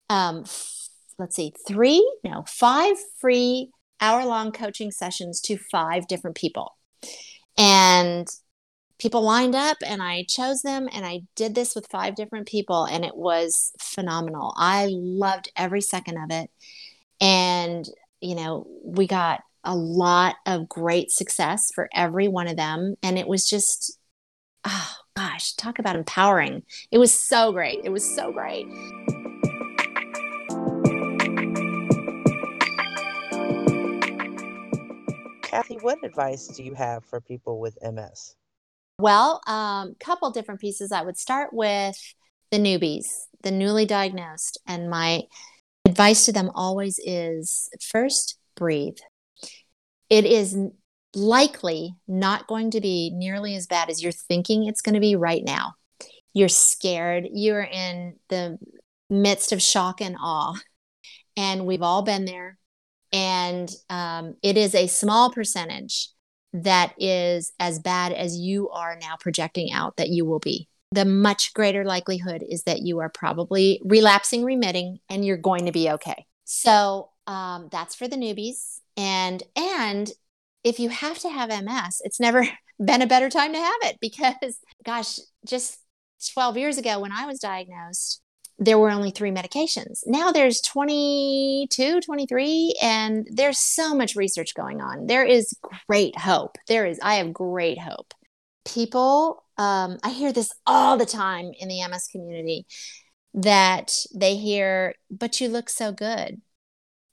um 0.08 0.42
f- 0.44 0.88
let's 1.18 1.36
see, 1.36 1.52
three, 1.66 2.06
no, 2.24 2.44
five 2.46 2.96
free 3.20 3.70
hour-long 4.00 4.52
coaching 4.52 4.90
sessions 4.90 5.40
to 5.40 5.56
five 5.56 6.06
different 6.06 6.36
people. 6.36 6.76
And 7.56 8.28
people 8.98 9.22
lined 9.22 9.54
up 9.54 9.78
and 9.86 10.02
I 10.02 10.24
chose 10.28 10.62
them 10.62 10.88
and 10.92 11.04
I 11.04 11.22
did 11.34 11.54
this 11.54 11.74
with 11.74 11.86
five 11.90 12.14
different 12.14 12.48
people 12.48 12.84
and 12.84 13.04
it 13.04 13.16
was 13.16 13.72
phenomenal. 13.80 14.54
I 14.56 14.88
loved 14.90 15.50
every 15.56 15.80
second 15.80 16.18
of 16.18 16.30
it. 16.30 16.50
And, 17.20 17.88
you 18.20 18.34
know, 18.34 18.66
we 18.84 19.06
got 19.06 19.40
a 19.64 19.74
lot 19.74 20.36
of 20.46 20.68
great 20.68 21.10
success 21.10 21.70
for 21.74 21.88
every 21.94 22.28
one 22.28 22.48
of 22.48 22.56
them. 22.56 22.94
And 23.02 23.18
it 23.18 23.26
was 23.26 23.48
just, 23.48 23.98
oh 24.64 24.92
gosh, 25.16 25.54
talk 25.54 25.78
about 25.78 25.96
empowering. 25.96 26.62
It 26.90 26.98
was 26.98 27.12
so 27.12 27.52
great. 27.52 27.80
It 27.84 27.90
was 27.90 28.04
so 28.04 28.32
great. 28.32 28.66
Kathy, 35.56 35.78
what 35.80 36.04
advice 36.04 36.48
do 36.48 36.62
you 36.62 36.74
have 36.74 37.02
for 37.06 37.18
people 37.18 37.58
with 37.58 37.78
MS? 37.82 38.34
Well, 38.98 39.40
a 39.46 39.50
um, 39.50 39.96
couple 39.98 40.30
different 40.30 40.60
pieces. 40.60 40.92
I 40.92 41.00
would 41.00 41.16
start 41.16 41.54
with 41.54 41.96
the 42.50 42.58
newbies, 42.58 43.06
the 43.42 43.50
newly 43.50 43.86
diagnosed. 43.86 44.60
And 44.66 44.90
my 44.90 45.22
advice 45.86 46.26
to 46.26 46.32
them 46.32 46.50
always 46.54 47.00
is 47.02 47.70
first, 47.80 48.38
breathe. 48.54 48.98
It 50.10 50.26
is 50.26 50.58
likely 51.14 51.94
not 52.06 52.46
going 52.48 52.72
to 52.72 52.82
be 52.82 53.10
nearly 53.14 53.54
as 53.56 53.66
bad 53.66 53.88
as 53.88 54.02
you're 54.02 54.12
thinking 54.12 54.66
it's 54.66 54.82
going 54.82 54.92
to 54.92 55.00
be 55.00 55.16
right 55.16 55.42
now. 55.42 55.72
You're 56.34 56.50
scared, 56.50 57.28
you're 57.32 57.62
in 57.62 58.16
the 58.28 58.58
midst 59.08 59.52
of 59.52 59.62
shock 59.62 60.02
and 60.02 60.16
awe. 60.20 60.60
And 61.34 61.64
we've 61.64 61.82
all 61.82 62.02
been 62.02 62.26
there. 62.26 62.58
And 63.16 63.74
um, 63.88 64.34
it 64.42 64.58
is 64.58 64.74
a 64.74 64.88
small 64.88 65.32
percentage 65.32 66.10
that 66.52 66.92
is 66.98 67.50
as 67.58 67.78
bad 67.78 68.12
as 68.12 68.36
you 68.36 68.68
are 68.68 68.98
now 69.00 69.14
projecting 69.18 69.72
out 69.72 69.96
that 69.96 70.10
you 70.10 70.26
will 70.26 70.38
be. 70.38 70.68
The 70.92 71.06
much 71.06 71.54
greater 71.54 71.82
likelihood 71.82 72.44
is 72.46 72.64
that 72.64 72.82
you 72.82 72.98
are 73.00 73.08
probably 73.08 73.80
relapsing, 73.86 74.44
remitting, 74.44 74.98
and 75.08 75.24
you're 75.24 75.38
going 75.38 75.64
to 75.64 75.72
be 75.72 75.90
okay. 75.92 76.26
So 76.44 77.08
um, 77.26 77.70
that's 77.72 77.94
for 77.94 78.06
the 78.06 78.16
newbies. 78.16 78.80
And 78.98 79.42
and 79.56 80.10
if 80.62 80.78
you 80.78 80.90
have 80.90 81.18
to 81.20 81.30
have 81.30 81.48
MS, 81.48 82.02
it's 82.04 82.20
never 82.20 82.46
been 82.84 83.00
a 83.00 83.06
better 83.06 83.30
time 83.30 83.54
to 83.54 83.58
have 83.58 83.80
it 83.84 83.96
because, 83.98 84.58
gosh, 84.84 85.20
just 85.46 85.78
12 86.34 86.58
years 86.58 86.76
ago 86.76 87.00
when 87.00 87.12
I 87.12 87.24
was 87.24 87.38
diagnosed, 87.38 88.20
there 88.58 88.78
were 88.78 88.90
only 88.90 89.10
three 89.10 89.30
medications. 89.30 90.00
Now 90.06 90.32
there's 90.32 90.60
22, 90.62 92.00
23, 92.00 92.74
and 92.82 93.26
there's 93.30 93.58
so 93.58 93.94
much 93.94 94.16
research 94.16 94.54
going 94.54 94.80
on. 94.80 95.06
There 95.06 95.24
is 95.24 95.56
great 95.88 96.18
hope. 96.18 96.56
There 96.66 96.86
is, 96.86 96.98
I 97.02 97.16
have 97.16 97.34
great 97.34 97.78
hope. 97.78 98.14
People, 98.64 99.44
um, 99.58 99.98
I 100.02 100.10
hear 100.10 100.32
this 100.32 100.52
all 100.66 100.96
the 100.96 101.06
time 101.06 101.52
in 101.58 101.68
the 101.68 101.86
MS 101.86 102.08
community 102.10 102.66
that 103.34 103.92
they 104.14 104.36
hear, 104.36 104.94
but 105.10 105.40
you 105.40 105.48
look 105.48 105.68
so 105.68 105.92
good, 105.92 106.40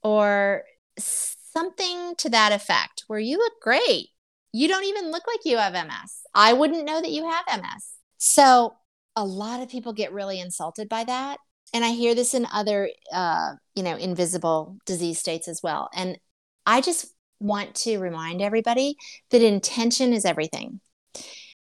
or 0.02 0.64
something 0.98 2.16
to 2.18 2.30
that 2.30 2.54
effect, 2.54 3.04
where 3.08 3.20
you 3.20 3.38
look 3.38 3.54
great. 3.62 4.10
You 4.54 4.68
don't 4.68 4.86
even 4.86 5.12
look 5.12 5.24
like 5.28 5.42
you 5.46 5.58
have 5.58 5.74
MS. 5.74 6.22
I 6.34 6.54
wouldn't 6.54 6.86
know 6.86 7.02
that 7.02 7.12
you 7.12 7.30
have 7.30 7.62
MS. 7.62 7.90
So 8.18 8.76
a 9.16 9.26
lot 9.26 9.62
of 9.62 9.70
people 9.70 9.94
get 9.94 10.14
really 10.14 10.40
insulted 10.40 10.90
by 10.90 11.04
that 11.04 11.38
and 11.74 11.84
i 11.84 11.90
hear 11.90 12.16
this 12.16 12.34
in 12.34 12.48
other 12.52 12.90
uh, 13.14 13.54
you 13.76 13.84
know 13.84 13.96
invisible 13.96 14.78
disease 14.86 15.20
states 15.20 15.48
as 15.48 15.62
well 15.64 15.90
and 15.94 16.18
i 16.66 16.82
just 16.82 17.14
want 17.40 17.76
to 17.76 17.98
remind 17.98 18.42
everybody 18.42 18.96
that 19.32 19.42
intention 19.42 20.14
is 20.14 20.26
everything 20.26 20.80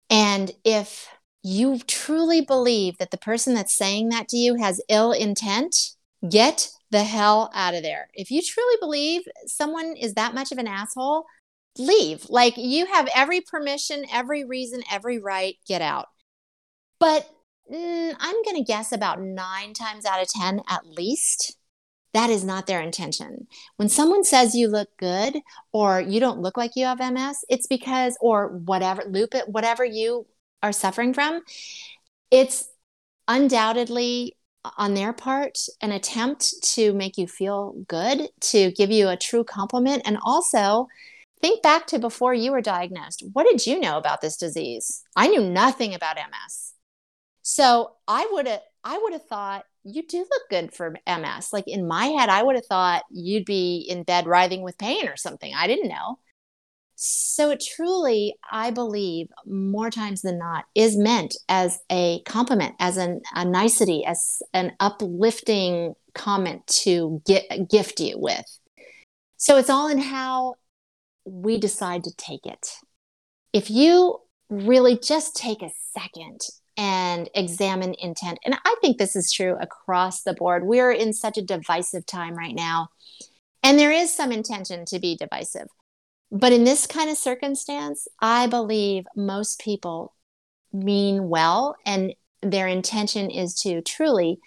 and 0.09 0.51
if 0.65 1.07
you 1.41 1.79
truly 1.79 2.41
believe 2.41 2.97
that 2.97 3.11
the 3.11 3.17
person 3.17 3.53
that's 3.53 3.75
saying 3.75 4.09
that 4.09 4.27
to 4.27 4.37
you 4.37 4.55
has 4.55 4.81
ill 4.89 5.11
intent 5.11 5.75
get 6.27 6.69
the 6.91 7.03
hell 7.03 7.51
out 7.53 7.75
of 7.75 7.83
there. 7.83 8.09
If 8.13 8.31
you 8.31 8.41
truly 8.41 8.75
believe 8.79 9.21
someone 9.45 9.95
is 9.95 10.15
that 10.15 10.33
much 10.33 10.51
of 10.51 10.57
an 10.57 10.67
asshole 10.67 11.25
leave. 11.77 12.25
Like 12.29 12.57
you 12.57 12.87
have 12.87 13.07
every 13.15 13.41
permission 13.41 14.05
every 14.11 14.43
reason 14.43 14.81
every 14.91 15.19
right 15.19 15.55
get 15.67 15.81
out. 15.81 16.07
But 16.99 17.29
mm, 17.71 18.15
I'm 18.19 18.43
going 18.43 18.57
to 18.57 18.63
guess 18.63 18.91
about 18.91 19.21
nine 19.21 19.73
times 19.73 20.05
out 20.05 20.21
of 20.21 20.27
10 20.29 20.61
at 20.67 20.85
least. 20.85 21.57
That 22.13 22.29
is 22.29 22.43
not 22.43 22.65
their 22.65 22.81
intention. 22.81 23.47
When 23.75 23.87
someone 23.87 24.23
says 24.23 24.55
you 24.55 24.67
look 24.67 24.89
good 24.97 25.37
or 25.71 26.01
you 26.01 26.19
don't 26.19 26.41
look 26.41 26.57
like 26.57 26.71
you 26.75 26.85
have 26.85 26.99
MS, 26.99 27.45
it's 27.49 27.67
because, 27.67 28.17
or 28.19 28.47
whatever, 28.47 29.03
lupus, 29.07 29.43
whatever 29.45 29.85
you 29.85 30.25
are 30.63 30.71
suffering 30.71 31.13
from, 31.13 31.41
it's 32.31 32.67
undoubtedly 33.27 34.35
on 34.77 34.93
their 34.93 35.13
part 35.13 35.57
an 35.81 35.91
attempt 35.91 36.53
to 36.61 36.93
make 36.93 37.17
you 37.17 37.27
feel 37.27 37.75
good, 37.87 38.29
to 38.41 38.71
give 38.71 38.91
you 38.91 39.07
a 39.07 39.17
true 39.17 39.43
compliment, 39.43 40.01
and 40.05 40.17
also 40.23 40.87
think 41.41 41.61
back 41.61 41.87
to 41.87 41.99
before 41.99 42.33
you 42.33 42.51
were 42.51 42.61
diagnosed. 42.61 43.23
What 43.33 43.47
did 43.49 43.65
you 43.65 43.79
know 43.79 43.97
about 43.97 44.21
this 44.21 44.35
disease? 44.35 45.03
I 45.15 45.27
knew 45.27 45.41
nothing 45.49 45.93
about 45.93 46.17
MS. 46.17 46.73
So 47.41 47.91
I 48.07 48.27
would 48.31 48.47
have 48.47 48.61
I 48.83 48.97
would 48.97 49.13
have 49.13 49.25
thought 49.25 49.65
you 49.83 50.05
do 50.05 50.19
look 50.19 50.49
good 50.49 50.73
for 50.73 50.95
MS. 51.07 51.51
Like 51.51 51.67
in 51.67 51.87
my 51.87 52.05
head, 52.05 52.29
I 52.29 52.43
would 52.43 52.55
have 52.55 52.65
thought 52.65 53.03
you'd 53.11 53.45
be 53.45 53.85
in 53.89 54.03
bed 54.03 54.27
writhing 54.27 54.61
with 54.61 54.77
pain 54.77 55.07
or 55.07 55.17
something. 55.17 55.53
I 55.55 55.67
didn't 55.67 55.89
know. 55.89 56.19
So 57.01 57.51
it 57.51 57.63
truly, 57.65 58.35
I 58.51 58.71
believe, 58.71 59.27
more 59.45 59.89
times 59.89 60.21
than 60.21 60.37
not, 60.37 60.65
is 60.75 60.97
meant 60.97 61.33
as 61.47 61.79
a 61.89 62.21
compliment, 62.23 62.75
as 62.77 62.97
an, 62.97 63.21
a 63.33 63.45
nicety, 63.45 64.03
as 64.05 64.41
an 64.53 64.73
uplifting 64.81 65.93
comment 66.13 66.67
to 66.67 67.21
get, 67.25 67.69
gift 67.69 68.01
you 68.01 68.15
with. 68.19 68.43
So 69.37 69.55
it's 69.55 69.69
all 69.69 69.87
in 69.87 69.99
how 69.99 70.55
we 71.23 71.57
decide 71.57 72.03
to 72.03 72.15
take 72.17 72.45
it. 72.45 72.67
If 73.53 73.69
you 73.69 74.19
really 74.49 74.99
just 74.99 75.37
take 75.37 75.61
a 75.61 75.71
second 75.93 76.41
and 76.79 77.29
examine 77.35 77.93
intent. 77.99 78.39
And 78.45 78.55
I 78.63 78.75
think 78.79 78.97
this 78.97 79.13
is 79.13 79.33
true 79.33 79.57
across 79.59 80.23
the 80.23 80.33
board. 80.33 80.65
We're 80.65 80.93
in 80.93 81.11
such 81.11 81.37
a 81.37 81.41
divisive 81.41 82.05
time 82.05 82.35
right 82.35 82.55
now. 82.55 82.87
And 83.61 83.77
there 83.77 83.91
is 83.91 84.15
some 84.15 84.31
intention 84.31 84.85
to 84.85 84.97
be 84.97 85.17
divisive. 85.17 85.67
But 86.31 86.53
in 86.53 86.63
this 86.63 86.87
kind 86.87 87.09
of 87.09 87.17
circumstance, 87.17 88.07
I 88.21 88.47
believe 88.47 89.03
most 89.13 89.59
people 89.59 90.15
mean 90.71 91.27
well 91.27 91.75
and 91.85 92.13
their 92.41 92.67
intention 92.67 93.29
is 93.29 93.55
to 93.61 93.81
truly 93.81 94.39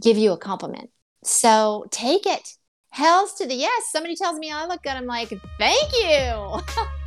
give 0.00 0.16
you 0.16 0.32
a 0.32 0.38
compliment. 0.38 0.88
So 1.22 1.84
take 1.90 2.24
it. 2.24 2.48
Hells 2.88 3.34
to 3.34 3.46
the 3.46 3.54
yes. 3.54 3.90
Somebody 3.92 4.16
tells 4.16 4.38
me 4.38 4.50
I 4.50 4.64
look 4.64 4.82
good. 4.82 4.92
I'm 4.92 5.04
like, 5.04 5.28
thank 5.58 5.92
you. 5.92 6.62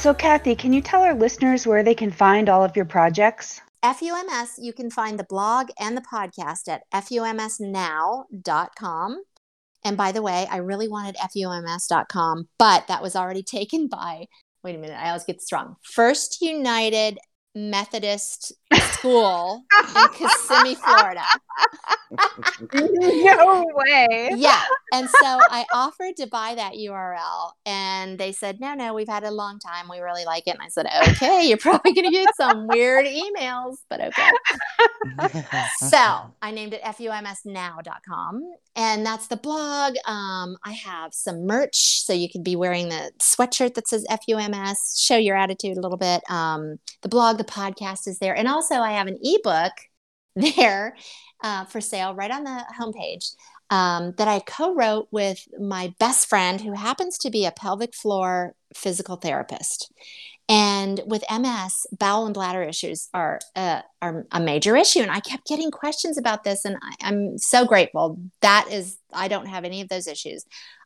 So, 0.00 0.14
Kathy, 0.14 0.56
can 0.56 0.72
you 0.72 0.80
tell 0.80 1.02
our 1.02 1.12
listeners 1.12 1.66
where 1.66 1.82
they 1.82 1.94
can 1.94 2.10
find 2.10 2.48
all 2.48 2.64
of 2.64 2.74
your 2.74 2.86
projects? 2.86 3.60
FUMS, 3.82 4.54
you 4.58 4.72
can 4.72 4.90
find 4.90 5.18
the 5.18 5.24
blog 5.24 5.68
and 5.78 5.94
the 5.94 6.00
podcast 6.00 6.68
at 6.68 6.84
FUMSnow.com. 6.90 8.24
And 9.84 9.96
by 9.98 10.12
the 10.12 10.22
way, 10.22 10.46
I 10.50 10.56
really 10.56 10.88
wanted 10.88 11.16
FUMS.com, 11.16 12.48
but 12.58 12.86
that 12.86 13.02
was 13.02 13.14
already 13.14 13.42
taken 13.56 13.88
by, 13.88 14.24
wait 14.64 14.74
a 14.74 14.78
minute, 14.78 14.96
I 14.98 15.08
always 15.08 15.24
get 15.24 15.36
this 15.36 15.52
wrong. 15.52 15.76
First 15.82 16.40
United 16.40 17.18
Methodist 17.54 18.54
school 18.78 19.64
in 19.96 20.08
Kissimmee, 20.08 20.74
Florida. 20.74 21.22
no 22.72 23.66
way. 23.74 24.30
Yeah. 24.36 24.62
And 24.92 25.08
so 25.08 25.20
I 25.22 25.64
offered 25.72 26.16
to 26.16 26.26
buy 26.26 26.54
that 26.56 26.74
URL 26.74 27.52
and 27.64 28.18
they 28.18 28.32
said, 28.32 28.60
no, 28.60 28.74
no, 28.74 28.94
we've 28.94 29.08
had 29.08 29.24
a 29.24 29.30
long 29.30 29.58
time. 29.58 29.88
We 29.90 30.00
really 30.00 30.24
like 30.24 30.46
it. 30.46 30.54
And 30.54 30.62
I 30.62 30.68
said, 30.68 30.86
okay, 31.08 31.46
you're 31.46 31.58
probably 31.58 31.92
going 31.92 32.06
to 32.06 32.10
get 32.10 32.28
some 32.36 32.66
weird 32.66 33.06
emails, 33.06 33.76
but 33.88 34.00
okay. 34.00 34.30
so 35.88 36.32
I 36.42 36.50
named 36.50 36.74
it 36.74 36.82
fumsnow.com 36.82 38.42
and 38.76 39.04
that's 39.04 39.26
the 39.26 39.36
blog. 39.36 39.94
Um, 40.06 40.56
I 40.64 40.72
have 40.72 41.12
some 41.12 41.46
merch. 41.46 42.02
So 42.04 42.12
you 42.12 42.28
could 42.30 42.44
be 42.44 42.56
wearing 42.56 42.88
the 42.88 43.12
sweatshirt 43.20 43.74
that 43.74 43.88
says 43.88 44.06
FUMS, 44.08 44.98
show 44.98 45.16
your 45.16 45.36
attitude 45.36 45.76
a 45.76 45.80
little 45.80 45.98
bit. 45.98 46.22
Um, 46.30 46.78
the 47.02 47.08
blog, 47.08 47.38
the 47.38 47.44
podcast 47.44 48.06
is 48.06 48.18
there. 48.18 48.34
And 48.34 48.48
also 48.60 48.74
I 48.76 48.92
have 48.92 49.06
an 49.06 49.18
ebook 49.22 49.72
there 50.36 50.94
uh, 51.42 51.64
for 51.64 51.80
sale 51.80 52.14
right 52.14 52.30
on 52.30 52.44
the 52.44 52.64
homepage 52.78 53.34
um, 53.70 54.12
that 54.18 54.28
I 54.28 54.40
co 54.40 54.74
wrote 54.74 55.08
with 55.10 55.46
my 55.58 55.94
best 55.98 56.28
friend, 56.28 56.60
who 56.60 56.72
happens 56.72 57.16
to 57.18 57.30
be 57.30 57.46
a 57.46 57.52
pelvic 57.52 57.94
floor 57.94 58.54
physical 58.74 59.16
therapist. 59.16 59.90
And 60.48 61.00
with 61.06 61.22
MS, 61.30 61.86
bowel 61.96 62.26
and 62.26 62.34
bladder 62.34 62.62
issues 62.64 63.08
are, 63.14 63.38
uh, 63.54 63.82
are 64.02 64.26
a 64.32 64.40
major 64.40 64.76
issue. 64.76 64.98
And 64.98 65.10
I 65.10 65.20
kept 65.20 65.46
getting 65.46 65.70
questions 65.70 66.18
about 66.18 66.42
this, 66.42 66.64
and 66.64 66.76
I, 66.82 67.08
I'm 67.08 67.38
so 67.38 67.64
grateful. 67.64 68.18
That 68.42 68.66
is, 68.70 68.98
I 69.12 69.28
don't 69.28 69.46
have 69.46 69.64
any 69.64 69.80
of 69.80 69.88
those 69.88 70.08
issues. 70.08 70.44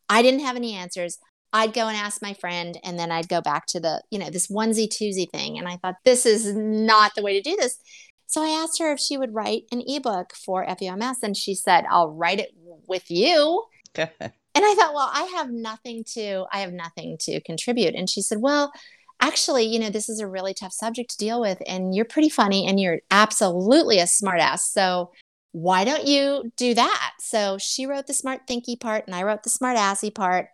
I 0.08 0.20
didn't 0.20 0.40
have 0.40 0.56
any 0.56 0.74
answers. 0.74 1.18
I'd 1.54 1.72
go 1.72 1.86
and 1.86 1.96
ask 1.96 2.20
my 2.20 2.34
friend, 2.34 2.76
and 2.82 2.98
then 2.98 3.12
I'd 3.12 3.28
go 3.28 3.40
back 3.40 3.66
to 3.66 3.80
the, 3.80 4.02
you 4.10 4.18
know, 4.18 4.28
this 4.28 4.48
onesie 4.48 4.88
twosie 4.88 5.30
thing. 5.30 5.56
And 5.56 5.68
I 5.68 5.76
thought, 5.76 5.94
this 6.04 6.26
is 6.26 6.52
not 6.52 7.12
the 7.14 7.22
way 7.22 7.40
to 7.40 7.48
do 7.48 7.56
this. 7.56 7.78
So 8.26 8.42
I 8.42 8.48
asked 8.48 8.80
her 8.80 8.90
if 8.90 8.98
she 8.98 9.16
would 9.16 9.32
write 9.32 9.62
an 9.70 9.80
ebook 9.86 10.34
for 10.34 10.66
FUMS, 10.66 11.22
and 11.22 11.36
she 11.36 11.54
said, 11.54 11.84
I'll 11.88 12.10
write 12.10 12.40
it 12.40 12.50
with 12.88 13.08
you. 13.08 13.64
and 13.94 14.10
I 14.20 14.74
thought, 14.74 14.94
well, 14.94 15.08
I 15.12 15.30
have 15.36 15.50
nothing 15.50 16.02
to, 16.14 16.44
I 16.52 16.58
have 16.58 16.72
nothing 16.72 17.18
to 17.20 17.40
contribute. 17.42 17.94
And 17.94 18.10
she 18.10 18.20
said, 18.20 18.38
well, 18.40 18.72
actually, 19.20 19.62
you 19.62 19.78
know, 19.78 19.90
this 19.90 20.08
is 20.08 20.18
a 20.18 20.26
really 20.26 20.54
tough 20.54 20.72
subject 20.72 21.10
to 21.10 21.16
deal 21.18 21.40
with, 21.40 21.62
and 21.68 21.94
you're 21.94 22.04
pretty 22.04 22.30
funny, 22.30 22.66
and 22.66 22.80
you're 22.80 22.98
absolutely 23.12 24.00
a 24.00 24.06
smartass. 24.06 24.62
So 24.72 25.12
why 25.54 25.84
don't 25.84 26.04
you 26.04 26.50
do 26.56 26.74
that? 26.74 27.12
So 27.20 27.58
she 27.58 27.86
wrote 27.86 28.08
the 28.08 28.12
smart 28.12 28.40
thinky 28.48 28.78
part 28.78 29.04
and 29.06 29.14
I 29.14 29.22
wrote 29.22 29.44
the 29.44 29.50
smart 29.50 29.76
assy 29.76 30.10
part. 30.10 30.48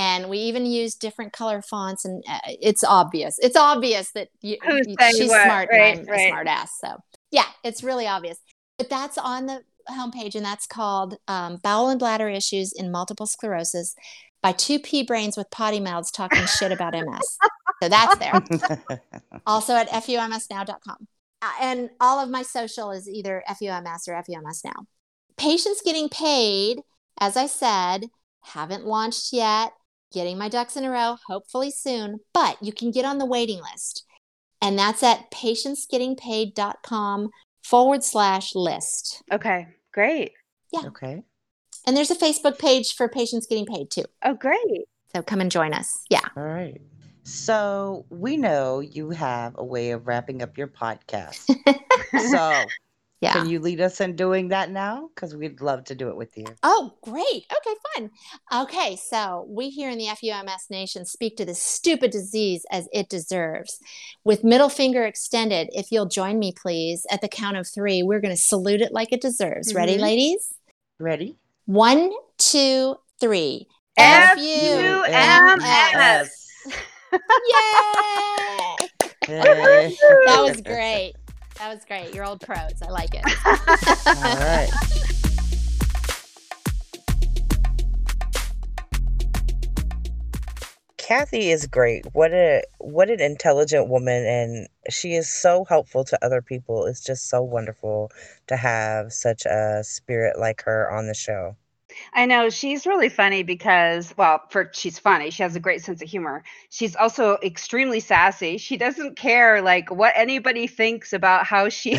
And 0.00 0.30
we 0.30 0.38
even 0.38 0.64
use 0.64 0.94
different 0.94 1.34
color 1.34 1.60
fonts, 1.60 2.06
and 2.06 2.24
uh, 2.26 2.38
it's 2.46 2.82
obvious. 2.82 3.38
It's 3.38 3.54
obvious 3.56 4.12
that 4.12 4.28
you, 4.40 4.56
you- 4.66 4.96
she's 5.10 5.28
what? 5.28 5.42
smart 5.44 5.68
Right, 5.70 5.98
and 5.98 6.00
I'm 6.00 6.06
right. 6.06 6.26
a 6.26 6.28
smart 6.28 6.46
ass. 6.46 6.72
So 6.80 6.96
yeah, 7.30 7.44
it's 7.62 7.84
really 7.84 8.06
obvious. 8.06 8.38
But 8.78 8.88
that's 8.88 9.18
on 9.18 9.44
the 9.44 9.60
homepage, 9.90 10.34
and 10.34 10.44
that's 10.44 10.66
called 10.66 11.18
um, 11.28 11.58
Bowel 11.62 11.90
and 11.90 11.98
Bladder 12.00 12.30
Issues 12.30 12.72
in 12.72 12.90
Multiple 12.90 13.26
Sclerosis 13.26 13.94
by 14.42 14.52
two 14.52 14.78
pea 14.78 15.02
brains 15.02 15.36
with 15.36 15.50
potty 15.50 15.80
mouths 15.80 16.10
talking 16.10 16.46
shit 16.46 16.72
about 16.72 16.94
MS. 16.94 17.36
So 17.82 17.88
that's 17.90 18.16
there. 18.16 19.00
also 19.46 19.74
at 19.74 19.90
fumsnow.com. 19.90 21.08
Uh, 21.42 21.52
and 21.60 21.90
all 22.00 22.18
of 22.18 22.30
my 22.30 22.42
social 22.42 22.90
is 22.90 23.06
either 23.06 23.42
FUMS 23.48 24.08
or 24.08 24.14
FUMS 24.22 24.62
now. 24.64 24.86
Patients 25.36 25.82
getting 25.84 26.08
paid, 26.08 26.78
as 27.20 27.36
I 27.36 27.46
said, 27.46 28.06
haven't 28.44 28.86
launched 28.86 29.32
yet, 29.32 29.72
getting 30.12 30.38
my 30.38 30.48
ducks 30.48 30.76
in 30.76 30.84
a 30.84 30.90
row, 30.90 31.16
hopefully 31.26 31.70
soon, 31.70 32.20
but 32.32 32.56
you 32.62 32.72
can 32.72 32.90
get 32.90 33.04
on 33.04 33.18
the 33.18 33.26
waiting 33.26 33.60
list. 33.60 34.04
And 34.62 34.78
that's 34.78 35.02
at 35.02 35.30
patientsgettingpaid.com 35.30 37.30
forward 37.62 38.04
slash 38.04 38.54
list. 38.54 39.22
Okay, 39.32 39.68
great. 39.92 40.32
Yeah. 40.72 40.82
Okay. 40.86 41.22
And 41.86 41.96
there's 41.96 42.10
a 42.10 42.16
Facebook 42.16 42.58
page 42.58 42.94
for 42.94 43.08
patients 43.08 43.46
getting 43.46 43.66
paid 43.66 43.90
too. 43.90 44.04
Oh, 44.22 44.34
great. 44.34 44.86
So 45.14 45.22
come 45.22 45.40
and 45.40 45.50
join 45.50 45.72
us. 45.72 46.04
Yeah. 46.10 46.26
All 46.36 46.42
right. 46.42 46.80
So 47.22 48.06
we 48.10 48.36
know 48.36 48.80
you 48.80 49.10
have 49.10 49.54
a 49.56 49.64
way 49.64 49.90
of 49.90 50.06
wrapping 50.06 50.42
up 50.42 50.58
your 50.58 50.68
podcast. 50.68 51.54
so 52.30 52.64
Yeah. 53.20 53.34
can 53.34 53.48
you 53.50 53.60
lead 53.60 53.82
us 53.82 54.00
in 54.00 54.16
doing 54.16 54.48
that 54.48 54.70
now? 54.70 55.10
Because 55.14 55.36
we'd 55.36 55.60
love 55.60 55.84
to 55.84 55.94
do 55.94 56.08
it 56.08 56.16
with 56.16 56.34
you. 56.38 56.46
Oh, 56.62 56.94
great. 57.02 57.44
Okay, 57.54 57.74
fun. 57.94 58.10
Okay, 58.62 58.96
so 58.96 59.44
we 59.48 59.68
here 59.68 59.90
in 59.90 59.98
the 59.98 60.06
FUMS 60.06 60.70
Nation 60.70 61.04
speak 61.04 61.36
to 61.36 61.44
this 61.44 61.62
stupid 61.62 62.10
disease 62.12 62.64
as 62.70 62.88
it 62.94 63.10
deserves. 63.10 63.78
With 64.24 64.42
middle 64.42 64.70
finger 64.70 65.04
extended, 65.04 65.68
if 65.72 65.92
you'll 65.92 66.06
join 66.08 66.38
me, 66.38 66.52
please, 66.56 67.04
at 67.10 67.20
the 67.20 67.28
count 67.28 67.58
of 67.58 67.68
three, 67.68 68.02
we're 68.02 68.20
going 68.20 68.34
to 68.34 68.40
salute 68.40 68.80
it 68.80 68.90
like 68.92 69.12
it 69.12 69.20
deserves. 69.20 69.74
Ready, 69.74 69.98
Mhm. 69.98 70.00
ladies? 70.00 70.54
Ready? 70.98 71.36
One, 71.66 72.10
two, 72.38 72.96
three. 73.20 73.66
F-U-M-S. 73.98 75.10
Yay! 77.12 77.20
That 79.28 80.40
was 80.42 80.60
great. 80.62 81.12
That 81.60 81.74
was 81.74 81.84
great. 81.84 82.14
You're 82.14 82.24
old 82.24 82.40
pros. 82.40 82.80
I 82.80 82.88
like 82.88 83.10
it. 83.12 83.22
All 84.06 84.22
right. 84.22 84.70
Kathy 90.96 91.50
is 91.50 91.66
great. 91.66 92.06
What 92.14 92.32
a 92.32 92.62
what 92.78 93.10
an 93.10 93.20
intelligent 93.20 93.90
woman 93.90 94.24
and 94.24 94.68
she 94.88 95.12
is 95.12 95.28
so 95.28 95.66
helpful 95.66 96.02
to 96.04 96.24
other 96.24 96.40
people. 96.40 96.86
It's 96.86 97.04
just 97.04 97.28
so 97.28 97.42
wonderful 97.42 98.10
to 98.46 98.56
have 98.56 99.12
such 99.12 99.44
a 99.44 99.84
spirit 99.84 100.38
like 100.38 100.62
her 100.62 100.90
on 100.90 101.08
the 101.08 101.14
show. 101.14 101.56
I 102.12 102.26
know 102.26 102.50
she's 102.50 102.86
really 102.86 103.08
funny 103.08 103.42
because, 103.42 104.14
well, 104.16 104.42
for 104.50 104.70
she's 104.72 104.98
funny. 104.98 105.30
She 105.30 105.42
has 105.42 105.56
a 105.56 105.60
great 105.60 105.82
sense 105.82 106.02
of 106.02 106.08
humor. 106.08 106.42
She's 106.70 106.96
also 106.96 107.38
extremely 107.42 108.00
sassy. 108.00 108.58
She 108.58 108.76
doesn't 108.76 109.16
care 109.16 109.62
like 109.62 109.90
what 109.90 110.12
anybody 110.16 110.66
thinks 110.66 111.12
about 111.12 111.46
how 111.46 111.68
she 111.68 111.94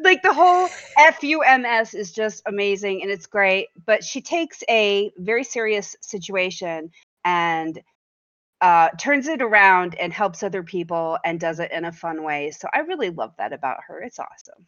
like 0.00 0.22
the 0.22 0.32
whole 0.32 0.68
FUMS 0.98 1.94
is 1.94 2.12
just 2.12 2.42
amazing 2.46 3.02
and 3.02 3.10
it's 3.10 3.26
great. 3.26 3.68
But 3.84 4.04
she 4.04 4.20
takes 4.20 4.62
a 4.68 5.12
very 5.18 5.44
serious 5.44 5.96
situation 6.00 6.90
and 7.24 7.80
uh, 8.60 8.88
turns 8.98 9.28
it 9.28 9.42
around 9.42 9.94
and 9.96 10.12
helps 10.12 10.42
other 10.42 10.62
people 10.62 11.18
and 11.24 11.38
does 11.38 11.60
it 11.60 11.70
in 11.72 11.84
a 11.84 11.92
fun 11.92 12.22
way. 12.22 12.50
So 12.50 12.68
I 12.72 12.80
really 12.80 13.10
love 13.10 13.34
that 13.38 13.52
about 13.52 13.78
her. 13.86 14.02
It's 14.02 14.18
awesome. 14.18 14.66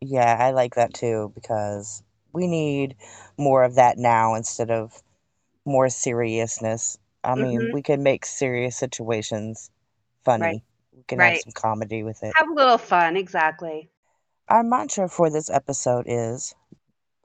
yeah, 0.00 0.36
I 0.38 0.52
like 0.52 0.76
that 0.76 0.94
too 0.94 1.32
because 1.34 2.02
we 2.32 2.46
need 2.46 2.96
more 3.38 3.64
of 3.64 3.74
that 3.76 3.98
now 3.98 4.34
instead 4.34 4.70
of 4.70 5.02
more 5.64 5.88
seriousness. 5.88 6.98
I 7.24 7.34
mean, 7.34 7.60
Mhm. 7.60 7.72
we 7.72 7.82
can 7.82 8.02
make 8.02 8.24
serious 8.24 8.76
situations 8.76 9.70
funny. 10.24 10.62
We 10.94 11.02
can 11.04 11.18
have 11.18 11.38
some 11.38 11.52
comedy 11.52 12.02
with 12.02 12.22
it. 12.22 12.32
Have 12.36 12.50
a 12.50 12.54
little 12.54 12.78
fun, 12.78 13.16
exactly. 13.16 13.90
Our 14.48 14.62
mantra 14.62 15.08
for 15.08 15.28
this 15.28 15.50
episode 15.50 16.04
is 16.06 16.54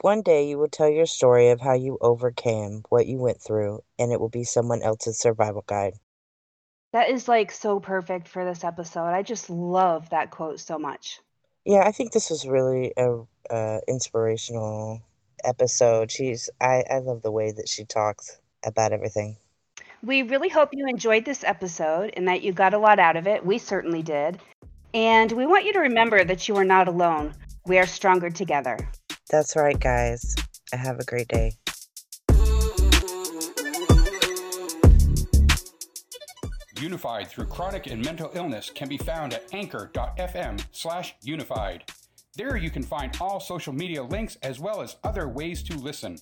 one 0.02 0.22
day 0.24 0.48
you 0.48 0.58
will 0.58 0.70
tell 0.70 0.90
your 0.90 1.06
story 1.06 1.50
of 1.50 1.62
how 1.62 1.74
you 1.74 1.98
overcame 2.02 2.84
what 2.90 3.06
you 3.06 3.20
went 3.20 3.42
through, 3.42 3.84
and 4.00 4.12
it 4.12 4.20
will 4.20 4.30
be 4.30 4.44
someone 4.44 4.82
else's 4.82 5.20
survival 5.20 5.64
guide. 5.68 6.00
That 6.94 7.10
is 7.10 7.28
like 7.28 7.52
so 7.52 7.80
perfect 7.80 8.28
for 8.28 8.44
this 8.44 8.64
episode. 8.64 9.10
I 9.10 9.22
just 9.22 9.50
love 9.50 10.10
that 10.10 10.32
quote 10.32 10.60
so 10.60 10.78
much. 10.80 11.20
Yeah, 11.66 11.84
I 11.86 11.92
think 11.92 12.12
this 12.12 12.30
was 12.30 12.48
really 12.48 12.94
a, 12.98 13.20
a 13.50 13.80
inspirational 13.88 15.02
episode. 15.44 16.12
She's 16.12 16.50
I, 16.60 16.84
I 16.90 17.00
love 17.00 17.22
the 17.22 17.32
way 17.32 17.52
that 17.52 17.70
she 17.70 17.86
talks 17.86 18.40
about 18.66 18.92
everything. 18.92 19.38
We 20.04 20.24
really 20.24 20.50
hope 20.50 20.70
you 20.72 20.88
enjoyed 20.88 21.26
this 21.26 21.44
episode 21.44 22.12
and 22.16 22.28
that 22.28 22.42
you 22.42 22.54
got 22.54 22.74
a 22.74 22.80
lot 22.80 22.98
out 22.98 23.16
of 23.16 23.28
it. 23.28 23.46
We 23.46 23.60
certainly 23.60 24.02
did. 24.02 24.40
And 24.94 25.32
we 25.32 25.46
want 25.46 25.66
you 25.66 25.74
to 25.74 25.80
remember 25.80 26.24
that 26.24 26.48
you 26.48 26.56
are 26.58 26.66
not 26.66 26.88
alone. 26.88 27.34
We 27.66 27.78
are 27.78 27.86
stronger 27.86 28.30
together. 28.30 28.78
That's 29.30 29.56
right, 29.56 29.80
guys. 29.80 30.36
Have 30.74 31.00
a 31.00 31.06
great 31.06 31.28
day. 31.28 31.54
Unified 36.82 37.28
through 37.28 37.46
chronic 37.46 37.86
and 37.86 38.04
mental 38.04 38.32
illness 38.34 38.72
can 38.74 38.90
be 38.90 38.98
found 38.98 39.36
at 39.36 39.54
anchor.fm 39.54 40.66
slash 40.72 41.14
unified. 41.22 41.84
There 42.36 42.58
you 42.58 42.72
can 42.72 42.82
find 42.82 43.16
all 43.22 43.40
social 43.40 43.72
media 43.72 44.02
links 44.02 44.36
as 44.42 44.60
well 44.60 44.82
as 44.82 44.96
other 45.04 45.28
ways 45.28 45.62
to 45.64 45.78
listen. 45.78 46.18